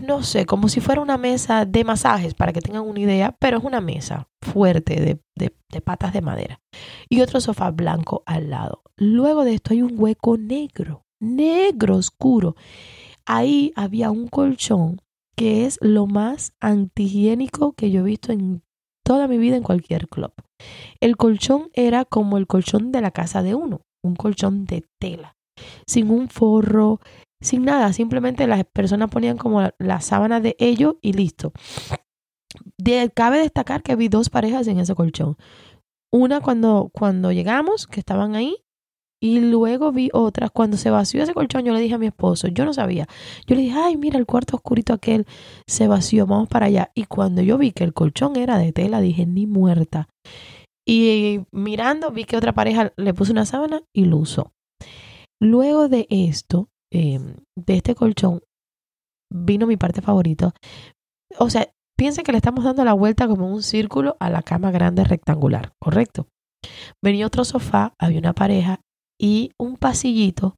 no 0.00 0.22
sé, 0.22 0.46
como 0.46 0.68
si 0.68 0.80
fuera 0.80 1.00
una 1.00 1.18
mesa 1.18 1.64
de 1.64 1.84
masajes, 1.84 2.34
para 2.34 2.52
que 2.52 2.60
tengan 2.60 2.86
una 2.86 3.00
idea, 3.00 3.36
pero 3.38 3.58
es 3.58 3.64
una 3.64 3.80
mesa 3.80 4.28
fuerte 4.40 5.00
de, 5.00 5.20
de, 5.36 5.80
patas 5.80 6.12
de 6.12 6.20
madera. 6.20 6.60
Y 7.08 7.20
otro 7.20 7.40
sofá 7.40 7.70
blanco 7.70 8.22
al 8.26 8.50
lado. 8.50 8.82
Luego 8.96 9.44
de 9.44 9.54
esto 9.54 9.72
hay 9.72 9.82
un 9.82 9.94
hueco 9.96 10.38
negro, 10.38 11.04
negro 11.20 11.96
oscuro. 11.96 12.54
Ahí 13.26 13.72
había 13.74 14.10
un 14.10 14.28
colchón 14.28 15.00
que 15.36 15.66
es 15.66 15.78
lo 15.80 16.06
más 16.06 16.54
antihigiénico 16.60 17.72
que 17.72 17.90
yo 17.90 18.00
he 18.00 18.04
visto 18.04 18.32
en 18.32 18.62
toda 19.02 19.26
mi 19.26 19.38
vida 19.38 19.56
en 19.56 19.62
cualquier 19.62 20.08
club. 20.08 20.32
El 21.00 21.16
colchón 21.16 21.70
era 21.72 22.04
como 22.04 22.36
el 22.38 22.46
colchón 22.46 22.92
de 22.92 23.00
la 23.00 23.10
casa 23.10 23.42
de 23.42 23.54
uno, 23.54 23.80
un 24.02 24.14
colchón 24.14 24.64
de 24.64 24.84
tela, 25.00 25.36
sin 25.86 26.10
un 26.10 26.28
forro, 26.28 27.00
sin 27.42 27.64
nada, 27.64 27.92
simplemente 27.92 28.46
las 28.46 28.64
personas 28.64 29.10
ponían 29.10 29.36
como 29.36 29.68
la, 29.78 30.00
sábana 30.00 30.40
de 30.40 30.56
ellos 30.58 30.96
y 31.02 31.12
listo. 31.12 31.52
cabe 33.14 33.38
destacar 33.38 33.82
que 33.82 33.96
vi 33.96 34.08
dos 34.08 34.30
parejas 34.30 34.66
en 34.68 34.78
ese 34.78 34.94
colchón. 34.94 35.36
Una 36.10 36.40
cuando, 36.40 36.90
cuando 36.92 37.32
llegamos, 37.32 37.86
que 37.86 38.00
estaban 38.00 38.34
ahí, 38.34 38.56
y 39.22 39.38
luego 39.38 39.92
vi 39.92 40.10
otras. 40.12 40.50
Cuando 40.50 40.76
se 40.76 40.90
vació 40.90 41.22
ese 41.22 41.32
colchón, 41.32 41.64
yo 41.64 41.72
le 41.72 41.80
dije 41.80 41.94
a 41.94 41.98
mi 41.98 42.06
esposo, 42.08 42.48
yo 42.48 42.64
no 42.64 42.74
sabía. 42.74 43.06
Yo 43.46 43.54
le 43.54 43.62
dije, 43.62 43.76
ay, 43.78 43.96
mira, 43.96 44.18
el 44.18 44.26
cuarto 44.26 44.56
oscurito 44.56 44.92
aquel 44.92 45.26
se 45.66 45.86
vació, 45.86 46.26
vamos 46.26 46.48
para 46.48 46.66
allá. 46.66 46.90
Y 46.94 47.04
cuando 47.04 47.40
yo 47.40 47.56
vi 47.56 47.70
que 47.70 47.84
el 47.84 47.94
colchón 47.94 48.36
era 48.36 48.58
de 48.58 48.72
tela, 48.72 49.00
dije, 49.00 49.24
ni 49.24 49.46
muerta. 49.46 50.08
Y 50.84 51.42
mirando, 51.52 52.10
vi 52.10 52.24
que 52.24 52.36
otra 52.36 52.52
pareja 52.52 52.92
le 52.96 53.14
puso 53.14 53.30
una 53.30 53.46
sábana 53.46 53.82
y 53.92 54.06
lo 54.06 54.16
usó. 54.16 54.52
Luego 55.40 55.88
de 55.88 56.06
esto, 56.10 56.68
Em, 56.94 57.36
de 57.56 57.76
este 57.76 57.94
colchón 57.94 58.42
vino 59.32 59.66
mi 59.66 59.78
parte 59.78 60.02
favorita. 60.02 60.52
O 61.38 61.48
sea, 61.48 61.72
piensen 61.96 62.22
que 62.22 62.32
le 62.32 62.38
estamos 62.38 62.64
dando 62.64 62.84
la 62.84 62.92
vuelta 62.92 63.26
como 63.26 63.50
un 63.50 63.62
círculo 63.62 64.16
a 64.20 64.28
la 64.28 64.42
cama 64.42 64.70
grande 64.70 65.02
rectangular, 65.02 65.72
¿correcto? 65.80 66.28
Venía 67.02 67.26
otro 67.26 67.44
sofá, 67.44 67.94
había 67.98 68.18
una 68.18 68.34
pareja 68.34 68.80
y 69.18 69.52
un 69.58 69.78
pasillito 69.78 70.56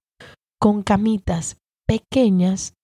con 0.61 0.83
camitas 0.83 1.59
pequeñas, 1.87 2.75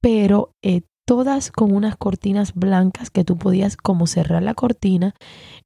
pero 0.00 0.52
eh, 0.64 0.80
todas 1.06 1.52
con 1.52 1.74
unas 1.74 1.96
cortinas 1.96 2.54
blancas 2.54 3.10
que 3.10 3.24
tú 3.24 3.36
podías 3.36 3.76
como 3.76 4.06
cerrar 4.06 4.42
la 4.42 4.54
cortina 4.54 5.14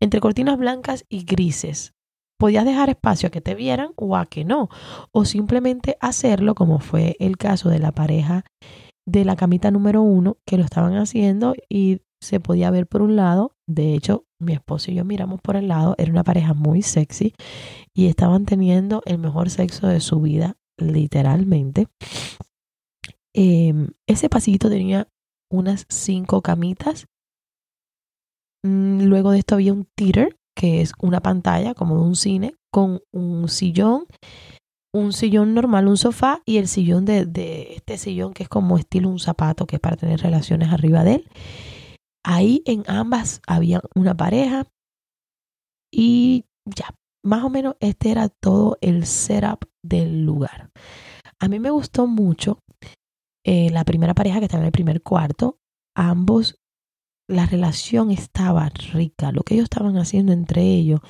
entre 0.01 0.21
cortinas 0.21 0.59
blancas 0.59 1.05
y 1.09 1.25
grises 1.25 1.93
podías 2.41 2.65
dejar 2.65 2.89
espacio 2.89 3.29
a 3.29 3.31
que 3.31 3.43
te 3.43 3.55
vieran 3.55 3.91
o 3.97 4.17
a 4.17 4.27
que 4.27 4.45
no, 4.45 4.71
o 5.13 5.25
simplemente 5.25 5.97
hacerlo 6.01 6.55
como 6.57 6.81
fue 6.81 7.15
el 7.21 7.37
caso 7.37 7.69
de 7.69 7.79
la 7.79 7.93
pareja 7.93 8.45
de 9.07 9.25
la 9.25 9.37
camita 9.37 9.71
número 9.71 10.03
uno 10.03 10.39
que 10.47 10.57
lo 10.57 10.65
estaban 10.65 10.97
haciendo 10.97 11.55
y 11.69 12.01
se 12.23 12.41
podía 12.41 12.71
ver 12.71 12.87
por 12.87 13.03
un 13.03 13.15
lado, 13.15 13.53
de 13.69 13.95
hecho 13.95 14.25
mi 14.41 14.55
esposo 14.55 14.91
y 14.91 14.95
yo 14.95 15.05
miramos 15.05 15.41
por 15.43 15.57
el 15.57 15.69
lado, 15.69 15.95
era 15.99 16.11
una 16.11 16.25
pareja 16.25 16.55
muy 16.55 16.81
sexy 16.81 17.35
y 17.95 18.07
estaban 18.07 18.47
teniendo 18.47 19.03
el 19.05 19.19
mejor 19.19 19.51
sexo 19.51 19.87
de 19.87 20.01
su 20.01 20.21
vida, 20.21 20.57
literalmente. 20.79 21.89
Em, 23.35 23.89
ese 24.09 24.31
pasillito 24.31 24.71
tenía 24.71 25.09
unas 25.53 25.85
cinco 25.91 26.41
camitas. 26.41 27.07
Mm, 28.65 29.03
luego 29.05 29.31
de 29.33 29.41
esto 29.41 29.57
había 29.57 29.75
un 29.75 29.87
theater 29.95 30.40
que 30.57 30.81
es 30.81 30.93
una 31.01 31.21
pantalla 31.21 31.75
como 31.75 31.97
de 31.97 32.03
un 32.03 32.17
cine 32.17 32.55
con 32.73 33.01
un 33.13 33.49
sillón, 33.49 34.07
un 34.93 35.13
sillón 35.13 35.55
normal, 35.55 35.89
un 35.89 35.97
sofá 35.97 36.43
y 36.45 36.59
el 36.59 36.69
sillón 36.69 37.05
de, 37.05 37.27
de 37.27 37.75
este 37.75 37.99
sillón 37.99 38.33
que 38.33 38.43
es 38.43 38.49
como 38.49 38.77
estilo 38.79 39.09
un 39.09 39.19
zapato 39.19 39.67
que 39.67 39.77
es 39.77 39.81
para 39.81 39.97
tener 39.97 40.21
relaciones 40.21 40.73
arriba 40.73 41.05
de 41.05 41.15
él. 41.15 41.29
Ahí 42.25 42.63
en 42.67 42.85
ambas 42.87 43.41
había 43.47 43.81
una 43.95 44.17
pareja 44.17 44.67
y 45.93 46.45
ya, 46.65 46.95
más 47.25 47.45
o 47.45 47.51
menos 47.51 47.77
este 47.81 48.11
era 48.11 48.29
todo 48.29 48.79
el 48.81 49.07
setup 49.07 49.65
del 49.83 50.25
lugar. 50.25 50.71
A 51.41 51.49
mí 51.49 51.59
me 51.59 51.71
gustó 51.71 52.07
mucho 52.07 52.59
eh, 53.45 53.71
la 53.71 53.85
primera 53.85 54.15
pareja 54.15 54.39
que 54.39 54.45
estaba 54.45 54.63
en 54.63 54.67
el 54.67 54.73
primer 54.73 55.03
cuarto. 55.03 55.59
Ambos 55.97 56.60
la 57.31 57.47
relación 57.47 58.11
estaba 58.11 58.69
rica, 58.69 59.33
lo 59.33 59.43
que 59.43 59.55
ellos 59.55 59.65
estaban 59.65 59.97
haciendo 59.97 60.33
entre 60.33 60.63
ellos 60.63 61.01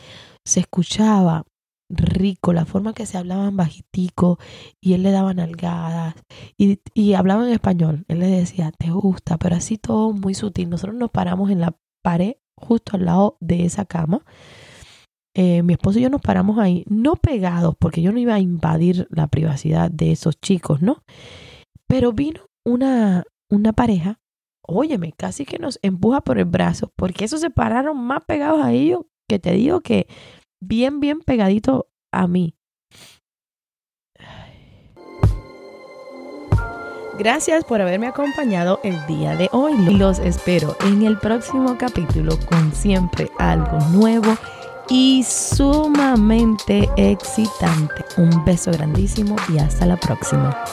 se 0.45 0.61
escuchaba 0.61 1.45
rico, 1.89 2.53
la 2.53 2.65
forma 2.65 2.93
que 2.93 3.07
se 3.07 3.19
hablaban 3.19 3.57
bajitico 3.57 4.39
y 4.81 4.93
él 4.93 5.03
le 5.03 5.11
daba 5.11 5.35
nalgadas 5.35 6.15
y, 6.57 6.81
y 6.95 7.15
hablaban 7.15 7.47
en 7.47 7.55
español, 7.55 8.05
él 8.09 8.21
le 8.21 8.27
decía, 8.27 8.71
te 8.79 8.91
gusta, 8.91 9.39
pero 9.39 9.57
así 9.57 9.77
todo 9.77 10.13
muy 10.13 10.35
sutil. 10.35 10.71
Nosotros 10.71 10.97
nos 10.97 11.11
paramos 11.11 11.51
en 11.51 11.61
la 11.61 11.77
pared 12.03 12.35
justo 12.57 12.97
al 12.97 13.07
lado 13.07 13.37
de 13.41 13.65
esa 13.65 13.87
cama. 13.87 14.25
Eh, 15.35 15.63
mi 15.63 15.75
esposo 15.75 15.99
y 15.99 16.03
yo 16.03 16.11
nos 16.11 16.21
paramos 16.21 16.59
ahí, 16.59 16.85
no 16.89 17.15
pegados, 17.15 17.75
porque 17.79 18.03
yo 18.03 18.13
no 18.13 18.19
iba 18.19 18.35
a 18.35 18.41
invadir 18.41 19.07
la 19.11 19.29
privacidad 19.29 19.91
de 19.91 20.13
esos 20.13 20.41
chicos, 20.41 20.83
¿no? 20.83 21.03
Pero 21.87 22.13
vino 22.13 22.41
una, 22.65 23.25
una 23.49 23.73
pareja 23.73 24.21
óyeme, 24.71 25.13
casi 25.17 25.45
que 25.45 25.59
nos 25.59 25.79
empuja 25.83 26.21
por 26.21 26.39
el 26.39 26.45
brazo, 26.45 26.93
porque 26.97 27.25
esos 27.25 27.41
se 27.41 27.51
pararon 27.51 27.99
más 27.99 28.25
pegados 28.25 28.63
a 28.63 28.73
ellos 28.73 29.03
que 29.29 29.39
te 29.39 29.53
digo 29.53 29.81
que 29.81 30.07
bien, 30.61 31.01
bien 31.01 31.21
pegadito 31.21 31.89
a 32.13 32.27
mí. 32.27 32.57
Gracias 37.19 37.65
por 37.65 37.83
haberme 37.83 38.07
acompañado 38.07 38.81
el 38.83 38.97
día 39.07 39.37
de 39.37 39.51
hoy. 39.53 39.77
Los 39.77 40.19
espero 40.19 40.75
en 40.87 41.03
el 41.03 41.19
próximo 41.19 41.77
capítulo 41.77 42.39
con 42.49 42.73
siempre 42.75 43.31
algo 43.39 43.79
nuevo 43.91 44.35
y 44.89 45.23
sumamente 45.23 46.89
excitante. 46.97 48.07
Un 48.17 48.43
beso 48.47 48.73
grandísimo 48.73 49.37
y 49.51 49.59
hasta 49.59 49.85
la 49.85 49.99
próxima. 49.99 50.65